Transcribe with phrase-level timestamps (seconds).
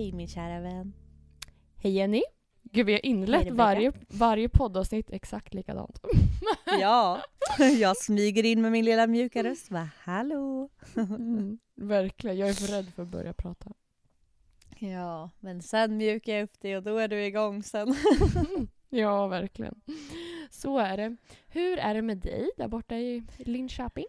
[0.00, 0.92] Hej min kära vän.
[1.76, 2.22] Hej Jenny!
[2.62, 6.00] Gud vi har inlett varje, varje poddavsnitt exakt likadant.
[6.80, 7.22] Ja,
[7.80, 9.70] jag smyger in med min lilla mjuka röst.
[9.70, 10.68] Va, hallå?
[10.96, 13.72] Mm, verkligen, jag är för rädd för att börja prata.
[14.78, 17.94] Ja, men sen mjukar jag upp det och då är du igång sen.
[18.88, 19.80] Ja, verkligen.
[20.50, 21.16] Så är det.
[21.48, 24.06] Hur är det med dig där borta i Linköping?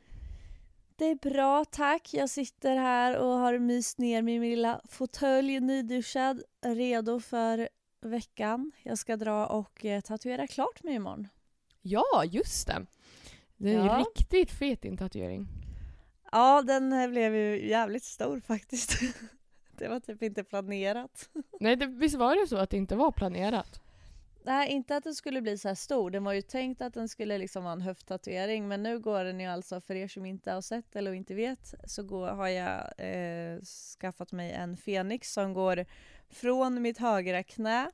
[1.01, 2.13] Det är bra tack.
[2.13, 7.69] Jag sitter här och har myst ner mig i min lilla fåtölj, nyduschad, redo för
[8.01, 8.71] veckan.
[8.83, 11.27] Jag ska dra och eh, tatuera klart mig imorgon.
[11.81, 12.85] Ja, just det.
[13.57, 13.97] Det är Ja.
[13.99, 15.47] en riktigt fet din tatuering.
[16.31, 18.99] Ja, den här blev ju jävligt stor faktiskt.
[19.77, 21.29] Det var typ inte planerat.
[21.59, 23.81] Nej, det, visst var det så att det inte var planerat?
[24.43, 26.11] Nej, inte att den skulle bli så här stor.
[26.11, 28.67] Den var ju tänkt att den skulle liksom vara en höfttatuering.
[28.67, 31.73] Men nu går den ju alltså, för er som inte har sett eller inte vet,
[31.83, 33.61] så går, har jag eh,
[33.99, 35.85] skaffat mig en fenix som går
[36.29, 37.91] från mitt högra knä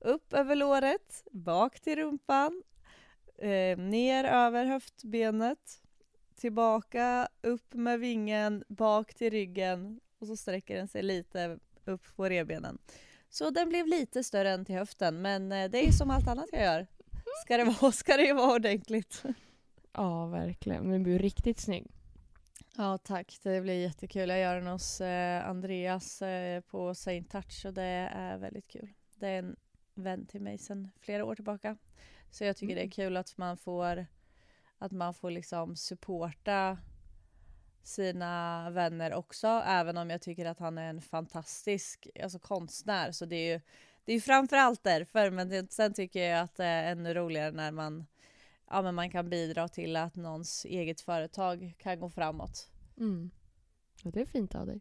[0.00, 2.62] upp över låret, bak till rumpan,
[3.38, 5.82] eh, ner över höftbenet,
[6.36, 12.28] tillbaka, upp med vingen, bak till ryggen och så sträcker den sig lite upp på
[12.28, 12.78] revbenen.
[13.30, 16.48] Så den blev lite större än till höften, men eh, det är som allt annat
[16.52, 16.86] jag gör.
[17.44, 19.22] Ska det vara, ska det vara ordentligt.
[19.92, 20.82] Ja, verkligen.
[20.90, 21.86] Men du blir riktigt snygg.
[22.76, 23.38] Ja, tack.
[23.42, 24.28] Det blir jättekul.
[24.28, 28.88] Jag gör den hos eh, Andreas eh, på Saint Touch och det är väldigt kul.
[29.16, 29.56] Det är en
[29.94, 31.76] vän till mig sedan flera år tillbaka.
[32.30, 32.90] Så jag tycker det är Mm.
[32.90, 34.06] kul att man får
[34.78, 36.78] att man får liksom supporta
[37.82, 43.12] sina vänner också, även om jag tycker att han är en fantastisk alltså konstnär.
[43.12, 43.60] Så det är ju
[44.04, 47.70] det är framförallt därför, men det, sen tycker jag att det är ännu roligare när
[47.72, 48.06] man,
[48.70, 52.70] ja, men man kan bidra till att någons eget företag kan gå framåt.
[52.98, 53.30] Mm.
[54.04, 54.80] Och det är fint av dig.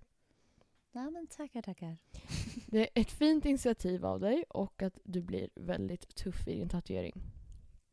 [0.92, 1.98] Nej men tackar tackar.
[2.68, 6.70] Det är ett fint initiativ av dig och att du blir väldigt tuff i din
[6.70, 7.22] tatuering.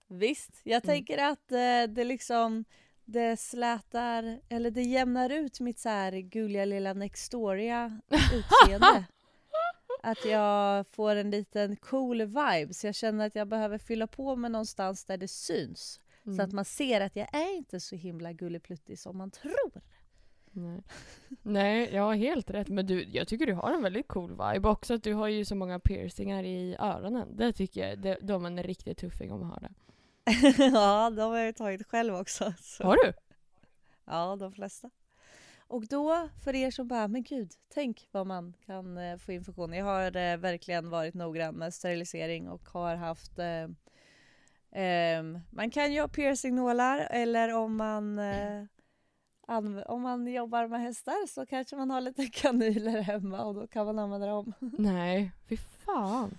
[0.09, 0.95] Visst, jag Mm.
[0.97, 2.65] tänker att eh, det liksom
[3.05, 9.05] det slätar, eller det jämnar ut mitt så här gulliga lilla Nextoria utseende.
[10.03, 14.37] att jag får en liten cool vibe så jag känner att jag behöver fylla på
[14.37, 16.01] med någonstans där det syns.
[16.27, 16.37] Mm.
[16.37, 19.83] Så att man ser att jag är inte så himla gullipluttig som man tror.
[20.51, 20.83] Nej.
[21.43, 22.69] Nej, jag har helt rätt.
[22.69, 24.69] Men du, jag tycker du har en väldigt cool vibe.
[24.69, 27.37] Också att du har ju så många piercingar i öronen.
[27.37, 29.73] Det tycker jag, det, de är en riktig tuffing om man har det.
[30.59, 32.53] ja, de har jag tagit själv också.
[32.61, 32.85] Så.
[32.85, 33.13] Har du?
[34.05, 34.91] Ja, de flesta.
[35.67, 39.73] Och då, för er som bara, men gud, tänk vad man kan eh, få infektion.
[39.73, 43.69] Jag har eh, verkligen varit noggrann med sterilisering och har haft eh,
[44.73, 48.65] ehm, man kan ju ha piercingnålar eller om man eh,
[49.87, 53.87] om man jobbar med hästar så kanske man har lite kanyler hemma och då kan
[53.87, 54.53] man använda dem.
[54.59, 56.39] Nej, fy fan.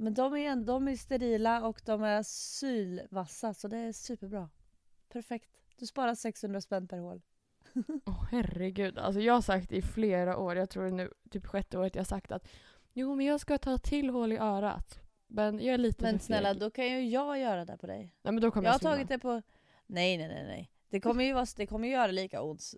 [0.00, 4.50] Men de är, de är sterila och de är sylvassa så det är superbra.
[5.08, 5.50] Perfekt.
[5.76, 7.22] Du sparar 600 spänn per hål.
[8.06, 8.98] Åh herregud.
[8.98, 11.94] Alltså jag har sagt i flera år, jag tror det är nu typ sjätte året
[11.94, 12.48] jag har sagt att
[12.92, 15.00] jo men jag ska ta till hål i örat.
[15.26, 18.14] Men jag är lite Men snälla, då kan ju jag göra det på dig.
[18.22, 19.42] Nej men då kommer Jag jag, har tagit det på...
[19.86, 20.70] Nej, nej, nej, nej.
[20.88, 22.74] Det kommer ju, vara, det kommer ju göra lika ont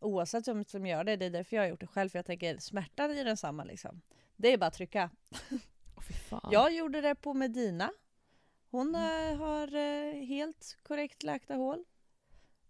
[0.00, 1.16] oavsett vem som gör det.
[1.16, 2.08] Det är därför jag har gjort det själv.
[2.08, 4.00] För jag tänker smärtan är ju densamma liksom.
[4.36, 5.10] Det är bara att trycka.
[6.40, 6.52] Fan.
[6.52, 7.90] Jag gjorde det på Medina.
[8.70, 11.84] Hon eh, har eh, helt korrekt läkta hål.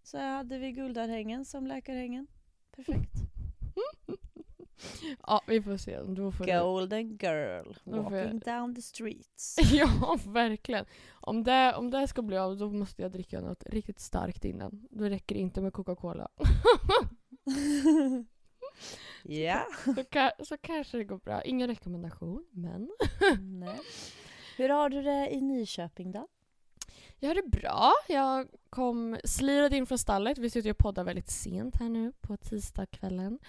[0.03, 2.27] Så hade vi guldörhängen som läkarhängen.
[2.75, 3.11] Perfekt.
[5.27, 6.01] Ja, vi får se.
[6.03, 6.59] Då får du...
[6.59, 9.55] Golden girl Då får jag- walking down the streets.
[9.71, 10.85] Ja, verkligen.
[11.11, 14.87] Om det, om det ska bli av, då måste jag dricka något riktigt starkt innan.
[14.91, 16.27] Då räcker det inte med Coca-Cola.
[19.23, 19.67] Ja.
[19.85, 21.41] så, ka- så kanske det går bra.
[21.43, 22.89] Ingen rekommendation, men...
[23.59, 23.79] Nej.
[24.57, 26.27] Hur har du det i Nyköping då?
[27.19, 27.91] Jag har det bra.
[28.07, 30.37] Jag kom slirad in från stallet.
[30.37, 33.39] Vi sitter och poddar väldigt sent här nu på tisdagskvällen.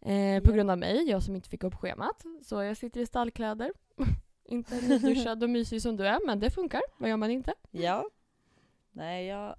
[0.00, 0.54] Eh, på Ja.
[0.54, 2.24] grund av mig, jag som inte fick upp schemat.
[2.42, 3.72] Så jag sitter i stallkläder.
[4.44, 6.82] inte nyduschad och mysig som du är, men det funkar.
[6.98, 7.54] Vad gör man inte?
[7.70, 8.04] Ja.
[8.92, 9.56] Nej, jag...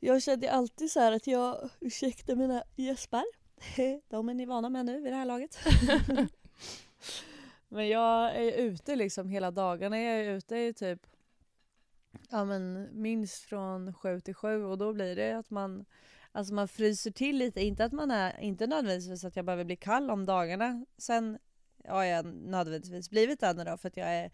[0.00, 3.24] Jag kände alltid så här att jag, ursäkta mina gäspar,
[4.08, 5.58] de är ni vana med nu vid det här laget.
[7.68, 10.00] men jag är ute liksom hela dagarna.
[10.00, 11.06] Jag är ute i typ
[12.30, 15.84] ja, men minst från sju till sju och då blir det att man
[16.36, 19.76] Alltså man fryser till lite, inte att man är, inte nödvändigtvis att jag behöver bli
[19.76, 20.84] kall om dagarna.
[20.98, 21.38] Sen
[21.88, 24.30] har jag nödvändigtvis blivit det då för att jag är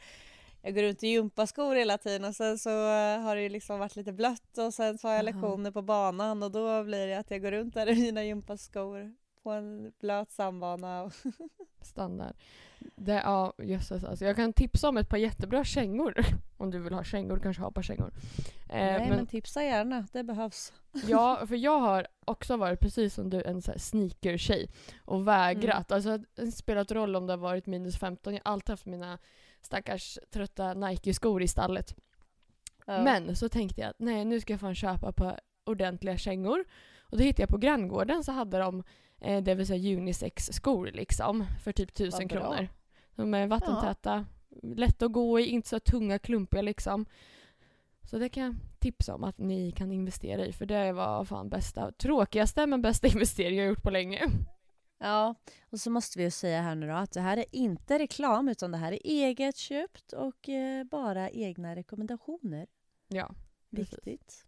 [0.62, 3.78] jag går runt i gympaskor hela tiden och sen så eh, har det ju liksom
[3.78, 7.18] varit lite blött och sen så har jag lektioner på banan och då blir det
[7.18, 11.10] att jag går runt där i mina gympaskor på en blöt sandbana.
[11.82, 12.36] Standard.
[12.96, 14.24] Det, ja, jösses alltså.
[14.24, 16.14] Jag kan tipsa om ett par jättebra kängor.
[16.56, 18.12] Om du vill ha kängor, kanske ha ett par kängor.
[18.68, 20.72] Eh, Nej men, men, tipsa gärna, det behövs.
[21.08, 24.70] Ja, för jag har också varit precis som du en sneaker-tjej.
[25.04, 25.90] Och vägrat.
[25.90, 25.96] Mm.
[25.96, 28.34] Alltså det har spelat roll om det har varit minus 15.
[28.34, 29.18] Jag har alltid haft mina
[29.62, 31.94] stackars trötta Nike-skor i stallet.
[32.86, 33.02] Ja.
[33.02, 36.64] Men så tänkte jag att nej nu ska jag fan köpa på ordentliga kängor.
[37.00, 38.82] Och då hittade jag på granngården så hade de
[39.20, 42.68] eh, det vill säga unisex-skor liksom för typ tusen kronor.
[43.14, 44.58] De är vattentäta, ja.
[44.62, 47.06] lätta att gå i, inte så tunga, klumpiga liksom.
[48.10, 51.48] Så det kan jag tipsa om att ni kan investera i för det var fan
[51.48, 54.30] bästa, tråkigaste men bästa investering jag gjort på länge.
[55.02, 55.34] Ja,
[55.70, 58.48] och så måste vi ju säga här nu då att det här är inte reklam
[58.48, 62.66] utan det här är eget köpt och eh, bara egna rekommendationer.
[63.08, 63.34] Ja,
[63.70, 64.46] Viktigt.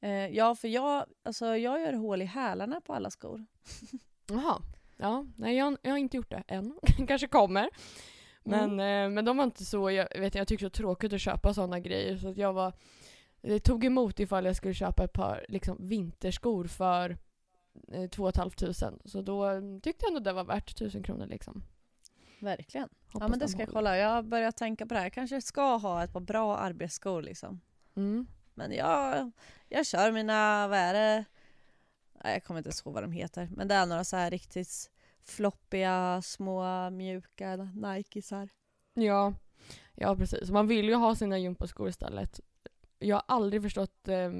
[0.00, 3.46] Eh, ja, för jag, alltså, jag gör hål i hälarna på alla skor.
[4.28, 4.62] Jaha.
[4.96, 6.78] Ja, nej jag, jag har inte gjort det än.
[7.08, 7.70] Kanske kommer.
[8.44, 9.04] Men, mm.
[9.04, 11.54] eh, men de var inte så, jag vet jag tycker det så tråkigt att köpa
[11.54, 12.72] sådana grejer så att jag var
[13.40, 17.18] det tog emot ifall jag skulle köpa ett par liksom, vinterskor för
[17.92, 18.98] eh, 2 500.
[19.04, 21.62] Så då tyckte jag ändå det var värt tusen kronor liksom.
[22.40, 22.88] Verkligen.
[23.12, 23.96] Hoppas ja men det ska jag kolla.
[23.96, 25.06] Jag har börjat tänka på det här.
[25.06, 27.60] Jag kanske ska ha ett par bra arbetsskor liksom.
[27.96, 28.26] Mm.
[28.54, 29.30] Men jag,
[29.68, 31.24] jag kör mina, vad är det?
[32.24, 33.48] Jag kommer inte ihåg vad de heter.
[33.56, 34.90] Men det är några så här riktigt
[35.24, 38.48] floppiga, små, mjuka Nikesar.
[38.94, 39.34] Ja,
[39.94, 40.50] ja precis.
[40.50, 42.40] Man vill ju ha sina gympaskor istället.
[42.98, 44.30] Jag har aldrig förstått eh,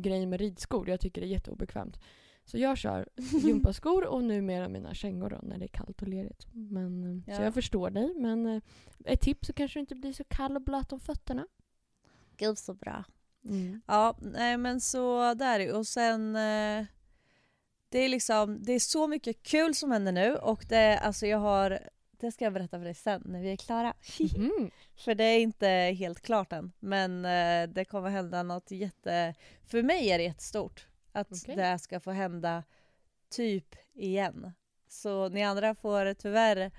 [0.00, 0.88] grejen med ridskor.
[0.88, 1.98] Jag tycker det är jätteobekvämt.
[2.44, 3.08] Så jag kör
[3.44, 6.46] gympaskor och numera mina kängor då, när det är kallt och lerigt.
[6.52, 7.36] Men, eh, ja.
[7.36, 8.14] Så jag förstår dig.
[8.14, 8.62] Men eh,
[9.04, 11.46] ett tips så kanske du inte blir så kall och blöt om fötterna.
[12.36, 13.04] Gud så bra.
[13.44, 13.82] Mm.
[13.86, 16.84] Ja, nej men så där Och sen eh,
[17.88, 21.38] det är liksom, det är så mycket kul som händer nu och det, alltså jag
[21.38, 21.78] har,
[22.10, 23.94] det ska jag berätta för dig sen när vi är klara.
[24.36, 24.70] Mm.
[24.96, 25.66] för det är inte
[25.98, 26.72] helt klart än.
[26.80, 27.22] Men
[27.74, 29.34] det kommer hända något jätte,
[29.64, 31.56] för mig är det jättestort att okay.
[31.56, 32.64] det ska få hända
[33.30, 34.52] typ igen.
[34.88, 36.70] Så ni andra får tyvärr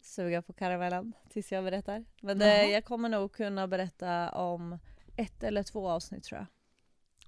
[0.00, 2.04] suga på karamellen tills jag berättar.
[2.20, 4.78] Men det, jag kommer nog kunna berätta om
[5.16, 6.46] ett eller två avsnitt tror jag.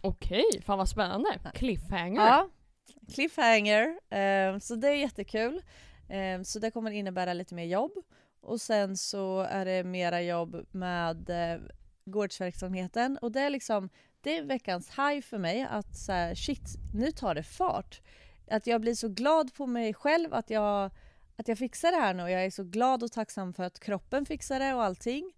[0.00, 1.40] Okej, fan vad spännande.
[1.54, 2.20] Cliffhanger.
[2.20, 2.48] Ja,
[3.14, 3.98] cliffhanger.
[4.10, 5.62] Eh, så det är jättekul.
[6.08, 7.92] Eh, så det kommer innebära lite mer jobb.
[8.40, 11.60] Och sen så är det mera jobb med eh,
[12.04, 13.18] gårdsverksamheten.
[13.18, 13.90] Och det är liksom,
[14.22, 18.00] det är veckans high för mig att så här, shit, nu tar det fart.
[18.50, 20.90] Att jag blir så glad på mig själv att jag,
[21.36, 22.22] att jag fixar det här nu.
[22.22, 25.32] Jag är så glad och tacksam för att kroppen fixar det och allting.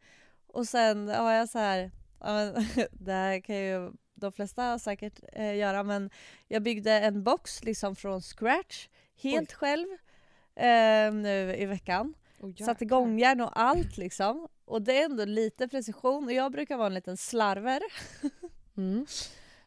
[0.46, 1.90] Och sen har jag så här,
[2.20, 2.54] ja, men,
[2.92, 6.10] det här kan ju de flesta säkert eh, göra, men
[6.48, 8.88] jag byggde en box liksom från scratch,
[9.22, 9.56] helt Oj.
[9.56, 9.88] själv,
[10.56, 12.14] eh, nu i veckan.
[12.40, 14.48] Oh, Satte gångjärn och allt liksom.
[14.64, 17.80] Och det är ändå lite precision, och jag brukar vara en liten slarver.
[18.76, 19.06] Mm.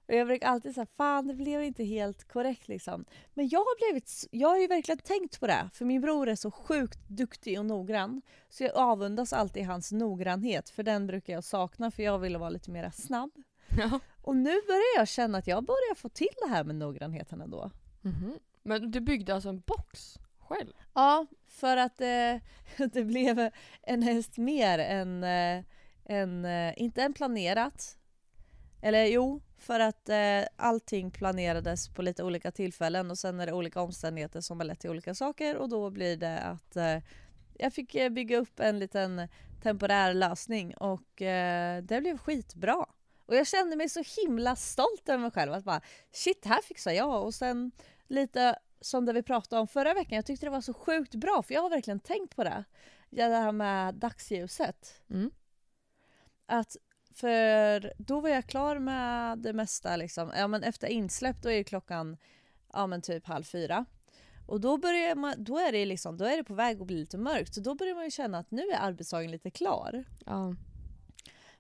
[0.07, 3.05] Och jag brukar alltid säga fan det blev inte helt korrekt liksom.
[3.33, 6.35] Men jag har blivit, jag har ju verkligen tänkt på det, för min bror är
[6.35, 8.21] så sjukt duktig och noggrann.
[8.49, 12.49] Så jag avundas alltid hans noggrannhet, för den brukar jag sakna för jag ville vara
[12.49, 13.31] lite mer snabb.
[13.77, 13.99] Ja.
[14.21, 17.71] Och nu börjar jag känna att jag börjar få till det här med noggrannheten ändå.
[18.03, 18.39] Mm -hmm.
[18.63, 20.73] Men du byggde alltså en box själv?
[20.93, 22.35] Ja, för att eh,
[22.93, 23.49] det blev
[23.81, 25.63] en häst mer än, eh,
[26.05, 27.97] en, eh, inte en planerat.
[28.85, 33.53] Eller jo, för att eh, allting planerades på lite olika tillfällen och sen är det
[33.53, 36.97] olika omständigheter som har lett till olika saker och då blir det att eh,
[37.53, 39.27] jag fick eh, bygga upp en liten
[39.63, 42.85] temporär lösning och eh, det blev skitbra.
[43.25, 46.91] Och jag kände mig så himla stolt över mig själv att bara shit, här fixar
[46.91, 47.71] jag och sen
[48.07, 51.43] lite som det vi pratade om förra veckan, jag tyckte det var så sjukt bra
[51.43, 52.63] för jag har verkligen tänkt på det.
[53.09, 55.01] Det här med dagsljuset.
[55.09, 55.31] Mm.
[56.45, 56.77] Att
[57.15, 60.31] för då var jag klar med det mesta liksom.
[60.37, 62.17] Ja men efter insläpp då är klockan
[62.73, 63.85] ja men typ halv fyra.
[64.47, 66.97] Och då, börjar man, då, är det liksom, då är det på väg att bli
[66.97, 67.53] lite mörkt.
[67.53, 70.03] Så då börjar man ju känna att nu är arbetsdagen lite klar.
[70.25, 70.55] Ja.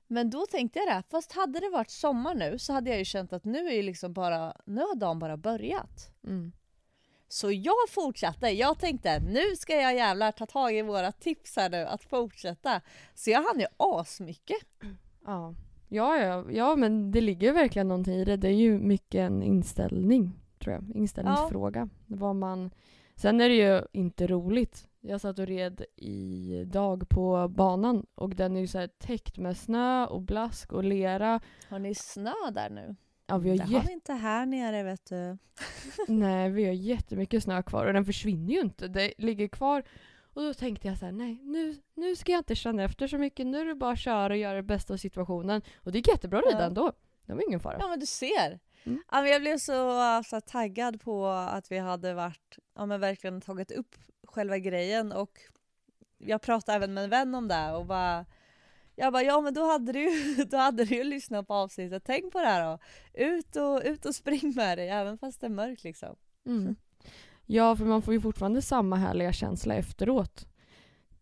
[0.07, 3.05] Men då tänkte jag det, fast hade det varit sommar nu så hade jag ju
[3.05, 6.09] känt att nu är ju liksom bara, nu har dagen bara börjat.
[6.23, 6.51] Mm.
[7.27, 8.49] Så jag fortsatte.
[8.49, 12.81] Jag tänkte nu ska jag jävlar ta tag i våra tips här nu att fortsätta.
[13.15, 14.57] Så jag hann ju asmycket.
[15.25, 15.55] Ja.
[15.87, 18.37] Ja, ja, ja, men det ligger verkligen någonting i det.
[18.37, 20.95] Det är ju mycket en inställning, tror jag.
[20.95, 21.79] Inställningsfråga.
[21.79, 22.15] Ja.
[22.15, 22.71] Vad man...
[23.15, 24.87] Sen är det ju inte roligt.
[25.01, 29.57] Jag satt och red i dag på banan och den är ju så täckt med
[29.57, 31.39] snö och blask och lera.
[31.69, 32.95] Har ni snö där nu?
[33.27, 35.37] Ja, vi har det har vi inte här nere vet du.
[36.07, 38.87] Nej, vi har jättemycket snö kvar och den försvinner ju inte.
[38.87, 39.83] Det ligger kvar.
[40.35, 43.17] Och då tänkte jag så här, nej, nu, nu ska jag inte känna efter så
[43.17, 43.47] mycket.
[43.47, 45.61] Nu är det bara att köra och göra det bästa av situationen.
[45.75, 46.65] Och det gick jättebra att rida Ja.
[46.65, 46.91] ändå.
[47.25, 47.77] Det var ingen fara.
[47.79, 48.59] Ja men du ser.
[48.83, 49.03] Mm.
[49.11, 53.71] Ja, jag blev så, så taggad på att vi hade varit, ja men verkligen tagit
[53.71, 53.95] upp
[54.27, 55.39] själva grejen och
[56.17, 58.25] jag pratade även med en vän om det och bara
[58.95, 62.03] jag bara, ja men då hade du ju, då hade du ju lyssnat på avsnittet,
[62.05, 62.79] tänk på det här då.
[63.13, 66.15] Ut och, ut och spring med dig även fast det är mörkt liksom.
[66.45, 66.75] Mm.
[67.45, 70.47] Ja, för man får ju fortfarande samma härliga känsla efteråt.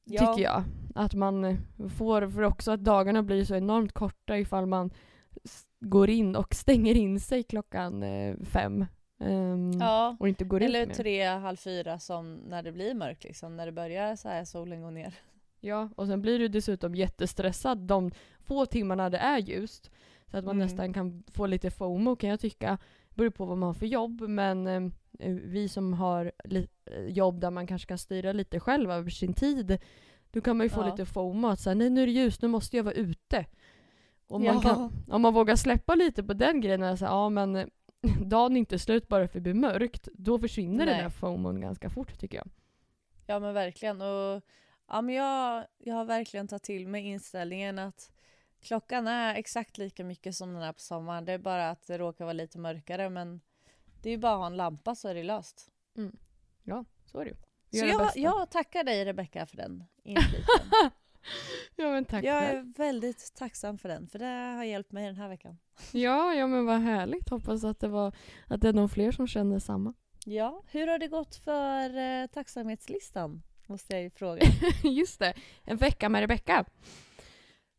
[0.03, 0.19] Ja.
[0.27, 0.63] Tycker jag.
[0.95, 1.55] Att man eh,
[1.97, 4.91] får, för också att dagarna blir så enormt korta ifall man
[5.79, 8.85] går in och stänger in sig klockan eh, fem.
[9.19, 10.17] ehm, Ja.
[10.19, 13.65] Och inte går Eller ut tre, halv fyra som när det blir mörkt liksom, när
[13.65, 15.13] det börjar så här solen går ner.
[15.59, 19.91] Ja, och sen blir du dessutom jättestressad de få timmarna det är ljust.
[20.31, 20.65] Så att man Mm.
[20.67, 22.77] nästan kan få lite FOMO kan jag tycka.
[23.13, 26.31] Beror på vad man har för jobb, men eh, vi som har
[26.85, 29.77] eh, jobb där man kanske kan styra lite själv över sin tid,
[30.31, 30.85] då kan man ju få Ja.
[30.91, 33.45] lite FOMO att säga nej nu är det ljust, nu måste jag vara ute.
[34.27, 37.53] Och man kan, om man vågar släppa lite på den grejen, och säga, ja men
[38.25, 41.03] dagen är inte slut bara för att det blir mörkt, då försvinner den Nej.
[41.03, 42.47] där FOMOn ganska fort tycker jag.
[43.27, 44.01] Ja men verkligen.
[44.01, 44.41] Och,
[44.87, 48.11] ja, men jag, jag har verkligen tagit till mig inställningen att
[48.63, 51.25] klockan är exakt lika mycket som den är på sommaren.
[51.25, 53.41] Det är bara att det råkar vara lite mörkare men
[54.01, 55.71] det är ju bara att ha en lampa så är det löst.
[56.63, 57.37] Ja, så är det ju.
[57.79, 60.45] Så jag, jag tackar dig Rebecka för den infliken.
[61.75, 65.15] Ja men tack jag är väldigt tacksam för den för det har hjälpt mig den
[65.15, 65.57] här veckan.
[65.91, 67.29] Ja, ja men vad härligt.
[67.29, 68.15] Hoppas att det, var,
[68.47, 69.93] att det är någon fler som känner samma.
[70.25, 73.43] Ja, hur har det gått för eh, tacksamhetslistan?
[73.67, 74.41] Måste jag ju fråga.
[74.83, 76.65] Just det, en vecka med Rebecka.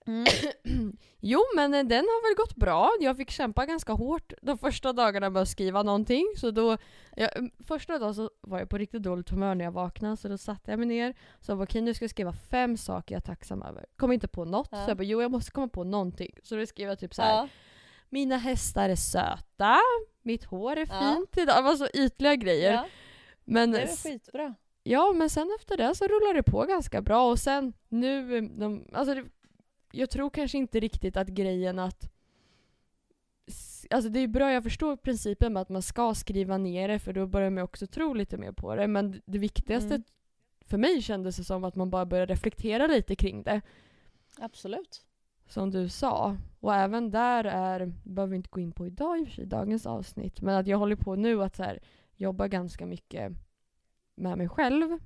[0.06, 0.24] Mm.
[1.20, 2.90] jo men eh, den har väl gått bra.
[3.00, 6.26] Jag fick kämpa ganska hårt de första dagarna med att skriva någonting.
[6.36, 6.76] Så då,
[7.16, 10.28] ja, mm, första dagen så var jag på riktigt dåligt humör när jag vaknade så
[10.28, 11.14] då satte jag mig ner.
[11.40, 13.86] Så jag bara okej nu ska jag skriva fem saker jag är tacksam över.
[13.96, 14.68] Kom inte på något.
[14.72, 14.84] Ja.
[14.84, 16.34] Så jag bara jo jag måste komma på någonting.
[16.42, 17.36] Så då skrev jag typ så här.
[17.36, 17.48] Ja.
[18.08, 19.78] Mina hästar är söta.
[20.22, 21.14] Mitt hår är Ja.
[21.16, 21.56] fint idag.
[21.56, 22.72] Det var så ytliga grejer.
[22.72, 22.86] ja,
[23.44, 24.54] Men det är väl skitbra.
[24.82, 28.84] Ja, men sen efter det så rullar det på ganska bra och sen nu, de,
[28.92, 29.24] alltså det,
[29.94, 32.10] jag tror kanske inte riktigt att grejen att
[33.90, 37.12] Alltså det är bra, jag förstår principen med att man ska skriva ner det för
[37.12, 38.86] då börjar man också tro lite mer på det.
[38.86, 40.04] Men det viktigaste Mm.
[40.66, 43.60] för mig kändes det som att man bara började reflektera lite kring det.
[44.38, 45.04] Absolut.
[45.46, 46.36] Som du sa.
[46.60, 49.46] Och även där är, behöver vi inte gå in på idag i och för sig,
[49.46, 50.40] dagens avsnitt.
[50.40, 51.78] Men att jag håller på nu att så här,
[52.16, 53.32] jobba ganska mycket
[54.14, 54.98] med mig själv.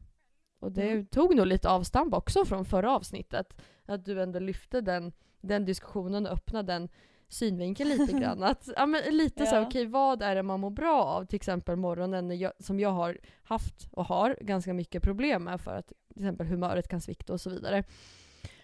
[0.59, 1.07] Och det Mm.
[1.07, 3.57] tog nog lite avstamp också från förra avsnittet.
[3.87, 6.89] Att du ändå lyfte den, den diskussionen och öppnade den
[7.29, 8.43] synvinkeln lite grann.
[8.43, 9.67] Att, ja, men lite så Ja.
[9.67, 11.25] okej vad är det man mår bra av?
[11.25, 15.77] Till exempel morgonen jag, som jag har haft och har ganska mycket problem med för
[15.77, 17.85] att till exempel humöret kan svikta och så vidare.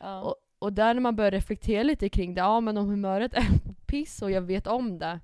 [0.00, 0.36] Ja.
[0.58, 3.46] Och där när man börjar reflektera lite kring det, ja men om humöret är
[3.86, 5.20] piss och jag vet om det,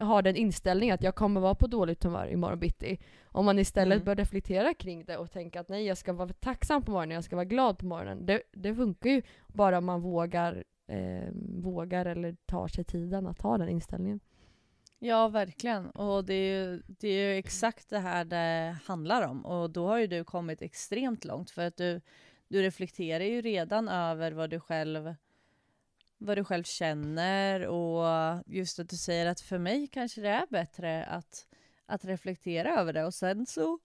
[0.00, 2.98] har den inställningen att jag kommer vara på dåligt humör imorgon bitti.
[3.24, 4.04] Om man istället Mm.
[4.04, 7.24] börjar reflektera kring det och tänka att nej jag ska vara tacksam på morgonen, jag
[7.24, 8.26] ska vara glad på morgonen.
[8.26, 11.28] Det, det funkar ju bara om man vågar, eh,
[11.62, 14.20] vågar eller tar sig tiden att ha den inställningen.
[14.98, 15.90] Ja, verkligen.
[15.90, 19.46] Och det är, ju, det är ju exakt det här det handlar om.
[19.46, 22.00] Och då har ju du kommit extremt långt för att du,
[22.48, 25.14] du reflekterar ju redan över vad du själv
[26.18, 30.46] vad du själv känner och just att du säger att för mig kanske det är
[30.50, 31.46] bättre att,
[31.86, 33.78] att reflektera över det och sen så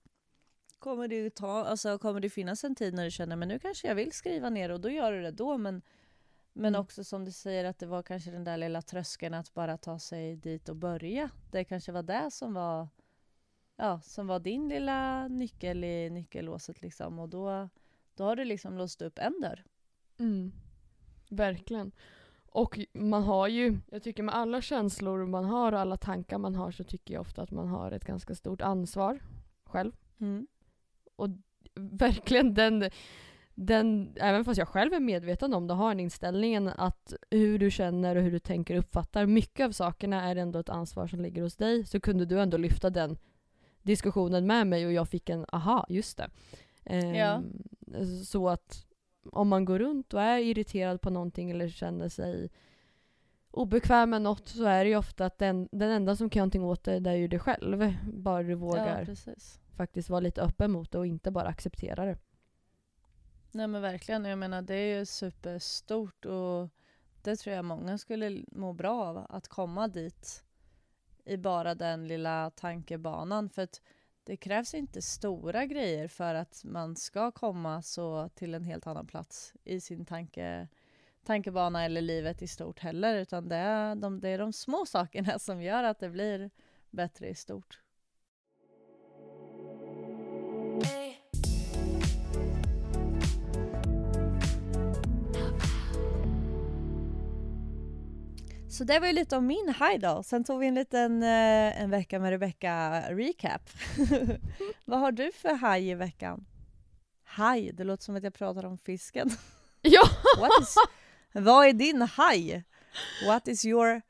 [0.79, 3.87] kommer det ta, alltså kommer det finnas en tid när du känner men nu kanske
[3.87, 5.81] jag vill skriva ner och då gör du det då men
[6.53, 6.81] men Mm.
[6.81, 9.99] också som du säger att det var kanske den där lilla tröskeln att bara ta
[9.99, 11.29] sig dit och börja.
[11.51, 12.87] Det kanske var det som var,
[13.75, 17.19] ja, som var din lilla nyckel i nyckellåset liksom.
[17.19, 17.69] Och då,
[18.15, 19.63] då har du liksom låst upp en dörr.
[20.19, 20.51] Mm.
[21.29, 21.91] Verkligen.
[22.53, 26.55] Och man har ju, jag tycker med alla känslor man har och alla tankar man
[26.55, 29.19] har så tycker jag ofta att man har ett ganska stort ansvar
[29.65, 29.91] själv.
[30.19, 30.47] Mm.
[31.75, 32.89] verkligen den,
[33.53, 37.71] den, även fast jag själv är medveten om det, har den inställningen att hur du
[37.71, 41.21] känner och hur du tänker och uppfattar, mycket av sakerna är ändå ett ansvar som
[41.21, 43.17] ligger hos dig, så kunde du ändå lyfta den
[43.81, 46.29] diskussionen med mig och jag fick en aha, just det.
[46.85, 47.41] Ehm, Ja.
[48.25, 48.85] Så att
[49.23, 52.49] om man går runt och är irriterad på någonting eller känner sig
[53.51, 56.43] obekväm med något så är det ju ofta att den, den enda som kan göra
[56.43, 57.93] någonting åt det, det är ju dig själv.
[58.13, 59.33] Bara du vågar Ja,
[59.77, 62.17] faktiskt vara lite öppen mot det och inte bara acceptera det.
[63.51, 66.69] Nej men verkligen, jag menar det är ju superstort och
[67.21, 70.43] det tror jag många skulle må bra av att komma dit.
[71.25, 73.49] i bara den lilla tankebanan.
[73.49, 73.81] För att
[74.23, 79.07] det krävs inte stora grejer för att man ska komma så till en helt annan
[79.07, 80.67] plats i sin tanke,
[81.25, 83.15] tankebana eller livet i stort heller.
[83.15, 86.51] Utan det är, de, det är de små sakerna som gör att det blir
[86.89, 87.81] bättre i stort.
[98.81, 100.23] Så det var ju lite om min high då.
[100.23, 103.61] Sen tog vi en liten eh, en vecka med Rebecca recap.
[104.85, 106.45] Vad har du för high i veckan?
[107.37, 109.29] High, det låter som att jag pratar om fisken.
[109.81, 110.01] Ja!
[110.39, 110.75] What is,
[111.31, 112.61] vad är din high?
[113.27, 114.01] What is your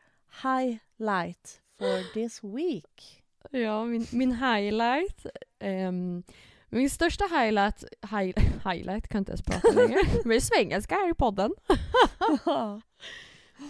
[0.43, 3.23] highlight for this week?
[3.49, 5.25] Ja, min, min highlight.
[5.59, 6.23] ehm,
[6.69, 9.99] min största highlight, high, highlight kan inte ens prata längre.
[10.23, 11.51] Men är svengelska här i podden.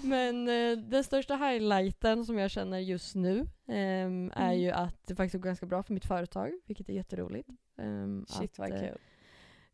[0.04, 4.60] Men eh, den största highlighten som jag känner just nu ehm, är Mm.
[4.60, 7.50] ju att det faktiskt går ganska bra för mitt företag, vilket är jätteroligt.
[7.78, 8.98] Ehm, Shit att, vad eh, kul.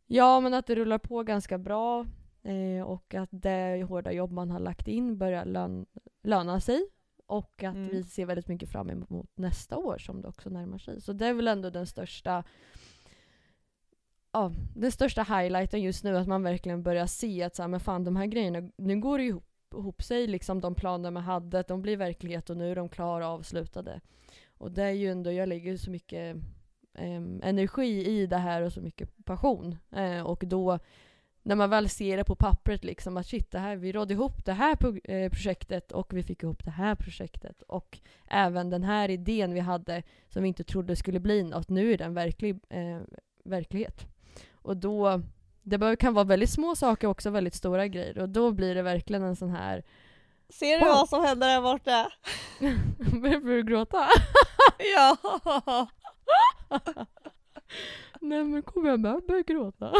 [0.06, 2.06] Ja, men att det rullar på ganska bra
[2.44, 5.86] eh, och att det hårda jobb man har lagt in börjar lön,
[6.24, 6.88] löna sig.
[7.26, 7.90] Och att Mm.
[7.90, 11.02] vi ser väldigt mycket fram emot nästa år som det också närmar sig.
[11.02, 12.44] Så det är väl ändå den största
[14.32, 17.80] Ja, den största highlighten just nu att man verkligen börjar se att så här, men
[17.80, 19.44] fan de här grejerna, nu går det ihop,
[19.74, 23.28] ihop sig liksom de planer man hade, de blir verklighet och nu är de klara
[23.28, 24.02] och avslutade.
[24.58, 26.36] Och det är ju ändå, jag lägger så mycket
[26.94, 29.78] eh, energi i det här och så mycket passion.
[29.92, 30.80] Eh, och då
[31.44, 34.46] när man väl ser det på pappret liksom att shit, det här, vi rådde ihop
[34.46, 38.84] det här pro- eh, projektet och vi fick ihop det här projektet och även den
[38.84, 42.60] här idén vi hade som vi inte trodde skulle bli något, nu är den verklig,
[42.70, 43.00] eh,
[43.44, 44.06] verklighet.
[44.52, 45.22] Och då,
[45.68, 49.24] det kan vara väldigt små saker också, väldigt stora grejer och då blir det verkligen
[49.24, 49.84] en sån här
[50.50, 50.94] Ser du Wow.
[50.94, 52.12] vad som händer där borta?
[53.22, 54.08] Börjar du gråta?
[54.96, 55.18] ja!
[58.22, 59.94] Nej men kommer jag med börja gråta?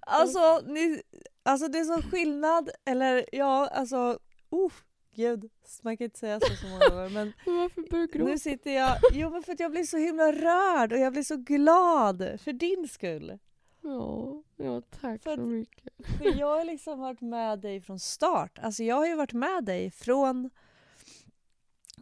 [0.00, 1.02] Alltså, ni,
[1.42, 4.18] alltså det är sån skillnad, eller ja, alltså,
[4.52, 4.72] uh,
[5.14, 5.50] gud,
[5.82, 8.30] man kan inte säga så så många gånger men Varför börjar du gråta?
[8.30, 11.22] nu sitter jag, jo men för att jag blir så himla rörd och jag blir
[11.22, 13.38] så glad för din skull.
[13.82, 15.92] Ja, ja tack För så mycket.
[16.18, 19.64] För jag har liksom varit med dig från start, alltså jag har ju varit med
[19.64, 20.50] dig från,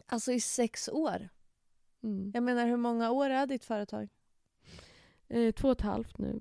[0.05, 1.29] alltså i sex år.
[2.03, 2.31] Mm.
[2.33, 4.09] Jag menar hur många år är ditt företag?
[5.27, 6.39] Eh, två och ett halvt nu.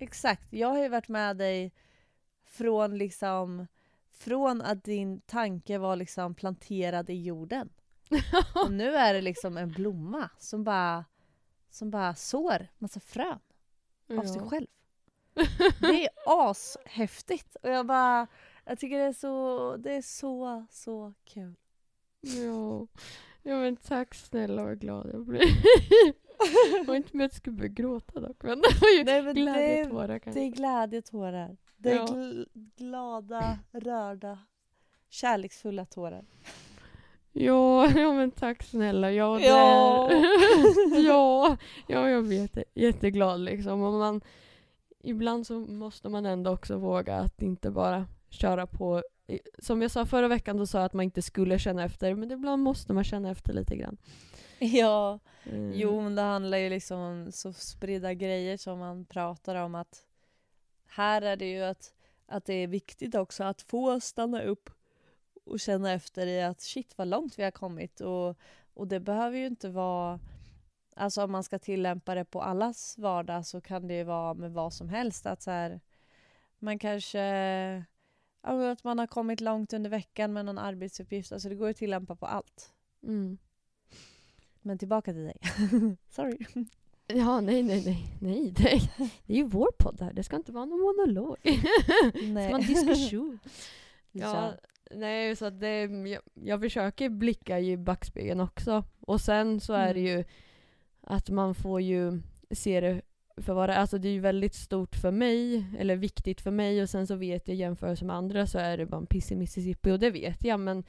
[0.00, 1.72] Exakt, jag har ju varit med dig
[2.44, 3.66] från liksom
[4.14, 7.68] från att din tanke var liksom planterad i jorden.
[8.64, 11.04] Och nu är det liksom en blomma som bara,
[11.70, 13.38] som bara sår massa frön
[14.18, 14.48] av sig Ja.
[14.48, 14.66] själv.
[15.80, 18.26] Det är ashäftigt och jag bara,
[18.64, 21.54] jag tycker det är så, det är så, så kul.
[22.20, 22.86] Ja.
[23.42, 25.40] ja men tack snälla vad glad jag blir.
[26.78, 29.22] Det var inte med att jag skulle börja gråta dock men det var ju Nej,
[29.22, 30.40] men det, glädjetårar det kanske.
[30.42, 31.56] är glädjetårar.
[31.84, 32.06] Det är Ja.
[32.06, 34.38] gl- glada, rörda,
[35.08, 36.24] kärleksfulla tårar.
[37.32, 39.12] Ja, ja men tack snälla.
[39.12, 40.10] Ja, det Ja.
[41.06, 42.64] Ja, ja, jag vet det.
[42.74, 43.82] Jätteglad liksom.
[43.82, 44.20] Och man,
[45.02, 49.02] ibland så måste man ändå också våga att inte bara köra på.
[49.58, 52.30] Som jag sa förra veckan, då sa jag att man inte skulle känna efter, men
[52.30, 53.96] ibland måste man känna efter lite grann.
[54.58, 55.72] Ja, Mm.
[55.74, 60.03] jo men det handlar ju liksom om så spridda grejer som man pratar om att
[60.94, 61.94] här är det ju att,
[62.26, 64.70] att det är viktigt också att få stanna upp
[65.44, 68.38] och känna efter i att shit vad långt vi har kommit och,
[68.74, 70.20] och det behöver ju inte vara
[70.96, 74.52] Alltså om man ska tillämpa det på allas vardag så kan det ju vara med
[74.52, 75.80] vad som helst att så här,
[76.58, 77.84] man kanske
[78.42, 82.16] att man har kommit långt under veckan med någon arbetsuppgift, alltså det går att tillämpa
[82.16, 82.72] på allt.
[83.02, 83.38] Mm.
[84.62, 85.38] Men tillbaka till dig.
[86.08, 86.38] Sorry.
[87.06, 88.52] Ja, nej, nej, nej, nej.
[88.56, 88.80] Det är,
[89.26, 90.12] det är ju vår podd här.
[90.12, 91.36] Det ska inte vara någon monolog.
[91.42, 93.38] Det ska vara en diskussion.
[94.16, 94.52] Ja,
[94.90, 98.84] nej, så det, jag, jag försöker blicka i backspegeln också.
[99.00, 100.12] Och sen så är det Mm.
[100.18, 100.24] ju
[101.00, 103.00] att man får ju se det
[103.36, 103.78] för vad det är.
[103.78, 107.14] Alltså det är ju väldigt stort för mig, eller viktigt för mig och sen så
[107.14, 109.98] vet jag i jämförelse med andra så är det bara en piss i Mississippi och
[109.98, 110.84] det vet jag men,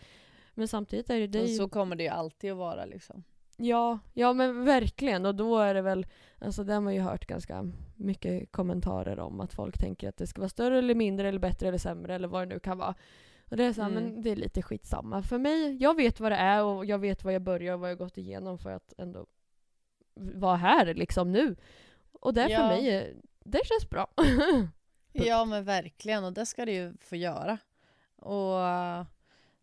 [0.54, 3.24] men samtidigt är det, det ju, så kommer det ju alltid att vara liksom.
[3.58, 6.06] Ja, ja men verkligen och då är det väl,
[6.40, 10.28] alltså det har man ju hört ganska mycket kommentarer om att folk tänker att det
[10.28, 12.96] ska vara större eller mindre eller bättre eller sämre eller vad det nu kan vara.
[13.50, 14.04] Och det är så här, Mm.
[14.04, 15.24] men det är lite skitsamma.
[15.24, 17.90] För mig, jag vet vad det är och jag vet vad jag börjar och vad
[17.90, 19.26] jag gått igenom för att ändå
[20.16, 21.56] vara här liksom nu.
[22.12, 22.58] Och det Ja.
[22.58, 24.08] för mig, det känns bra.
[25.18, 27.58] Ja men verkligen och det ska det ju få göra.
[28.16, 28.60] Och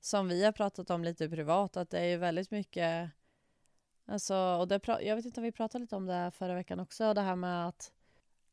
[0.00, 3.10] som vi har pratat om lite privat, att det är ju väldigt mycket
[4.06, 7.14] Alltså, och det, jag vet inte om vi pratade lite om det förra veckan också,
[7.14, 7.92] det här med att,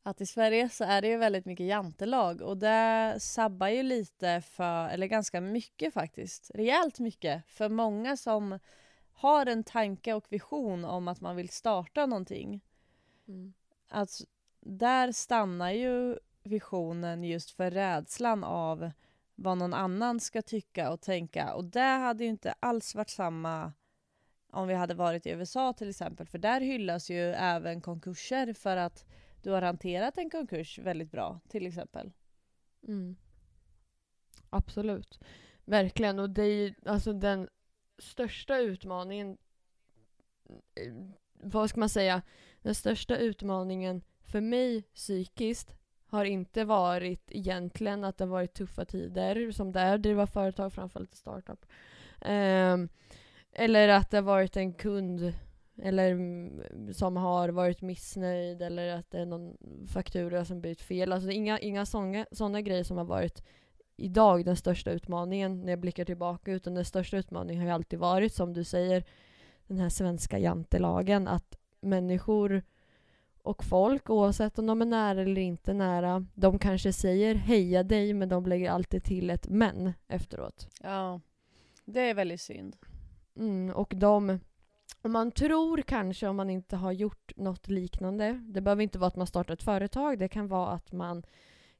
[0.02, 4.40] att i Sverige så är det ju väldigt mycket jantelag och det sabbar ju lite
[4.40, 8.58] för, eller ganska mycket faktiskt, rejält mycket, för många som
[9.12, 12.60] har en tanke och vision om att man vill starta någonting.
[13.28, 13.52] Mm.
[13.88, 14.20] Att
[14.60, 18.90] där stannar ju visionen just för rädslan av
[19.34, 21.54] vad någon annan ska tycka och tänka.
[21.54, 23.72] Och det hade ju inte alls varit samma
[24.52, 26.26] om vi hade varit i USA till exempel.
[26.26, 29.04] För där hyllas ju även konkurser för att
[29.42, 32.12] du har hanterat en konkurs väldigt bra till exempel.
[32.88, 33.16] Mm.
[34.50, 35.20] Absolut.
[35.64, 36.18] Verkligen.
[36.18, 37.48] Och det är ju alltså den
[37.98, 39.38] största utmaningen
[40.74, 40.94] eh,
[41.42, 42.22] vad ska man säga?
[42.62, 45.74] Den största utmaningen för mig psykiskt
[46.06, 50.26] har inte varit egentligen att det har varit tuffa tider som det är att driva
[50.26, 51.66] företag, framförallt startup.
[52.20, 52.88] Um,
[53.52, 55.34] eller att det har varit en kund
[55.82, 56.18] eller
[56.92, 61.12] som har varit missnöjd eller att det är någon faktura som blivit fel.
[61.12, 63.42] Alltså inga, inga sådana grejer som har varit
[63.96, 66.52] idag den största utmaningen när jag blickar tillbaka.
[66.52, 69.04] Utan den största utmaningen har ju alltid varit, som du säger,
[69.66, 71.28] den här svenska jantelagen.
[71.28, 72.62] Att människor
[73.42, 78.14] och folk, oavsett om de är nära eller inte nära, de kanske säger heja dig,
[78.14, 80.68] men de lägger alltid till ett men efteråt.
[80.82, 81.20] Ja,
[81.84, 82.76] det är väldigt synd.
[83.36, 84.40] Mm, och de...
[85.02, 89.08] Och man tror kanske, om man inte har gjort något liknande, det behöver inte vara
[89.08, 91.22] att man startar ett företag, det kan vara att man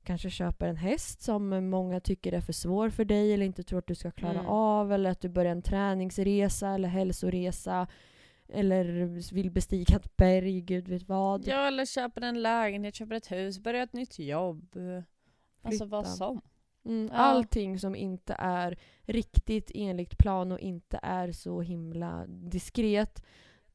[0.02, 3.78] kanske köper en häst som många tycker är för svår för dig eller inte tror
[3.78, 4.46] att du ska klara mm.
[4.46, 7.86] av, eller att du börjar en träningsresa eller hälsoresa
[8.48, 8.84] eller
[9.34, 11.46] vill bestiga ett berg, gud vet vad.
[11.46, 14.76] Ja, eller köper en lägenhet, köper ett hus, börjar ett nytt jobb.
[15.62, 16.40] Alltså vad som.
[16.84, 17.18] Mm, ja.
[17.18, 23.24] Allting som inte är riktigt enligt plan och inte är så himla diskret.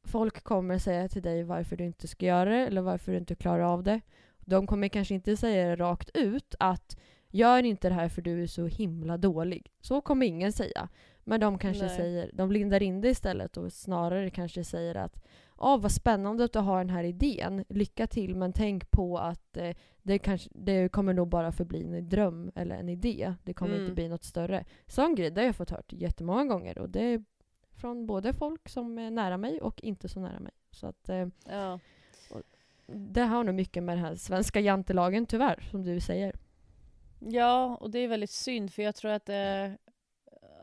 [0.03, 3.35] Folk kommer säga till dig varför du inte ska göra det eller varför du inte
[3.35, 4.01] klarar av det.
[4.39, 6.97] De kommer kanske inte säga det rakt ut att
[7.29, 9.71] gör inte det här för du är så himla dålig.
[9.81, 10.89] Så kommer ingen säga.
[11.27, 11.95] Men de kanske Nej.
[11.95, 15.23] säger, de lindar in det istället och snarare kanske säger att
[15.57, 17.65] Åh, vad spännande att du har den här idén.
[17.69, 22.09] Lycka till, men tänk på att eh, det, kanske, det kommer nog bara förbli en
[22.09, 23.33] dröm eller en idé.
[23.43, 23.83] Det kommer mm.
[23.83, 24.65] inte bli något större.
[24.87, 26.77] Sån grej, det har jag fått hört jättemånga gånger.
[26.77, 27.23] Och det är
[27.73, 30.53] från både folk som är nära mig och inte så nära mig.
[30.71, 31.79] Så att, eh, ja.
[32.87, 36.35] Det har nog mycket med den här svenska jantelagen tyvärr, som du säger.
[37.19, 39.77] Ja, och det är väldigt synd för jag tror att det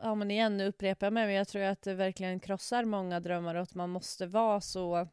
[0.03, 3.19] ja men igen nu upprepar jag mig, men jag tror att det verkligen krossar många
[3.19, 5.07] drömmar och att man måste vara så,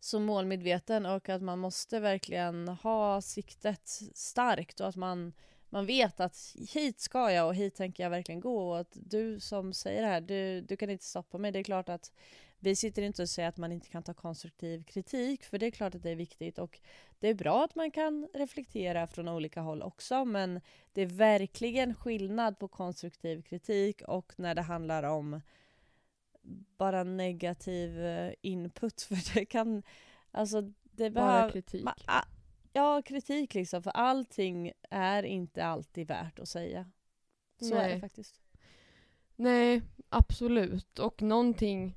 [0.00, 5.32] så målmedveten och att man måste verkligen ha siktet starkt och att man,
[5.68, 9.40] man vet att hit ska jag och hit tänker jag verkligen gå och att du
[9.40, 11.52] som säger det här, du, du kan inte stoppa mig.
[11.52, 12.12] Det är klart att
[12.58, 15.70] vi sitter inte och säger att man inte kan ta konstruktiv kritik, för det är
[15.70, 16.80] klart att det är viktigt och
[17.18, 20.60] det är bra att man kan reflektera från olika håll också, men
[20.92, 25.40] det är verkligen skillnad på konstruktiv kritik och när det handlar om
[26.76, 29.82] bara negativ eh, input, för det kan,
[30.30, 31.84] alltså det Bara kritik?
[31.84, 31.94] Man,
[32.72, 36.90] ja, kritik liksom, för allting är inte alltid värt att säga.
[37.60, 37.90] Så Nej.
[37.90, 38.40] är det faktiskt.
[39.36, 40.98] Nej, absolut.
[40.98, 41.96] Och någonting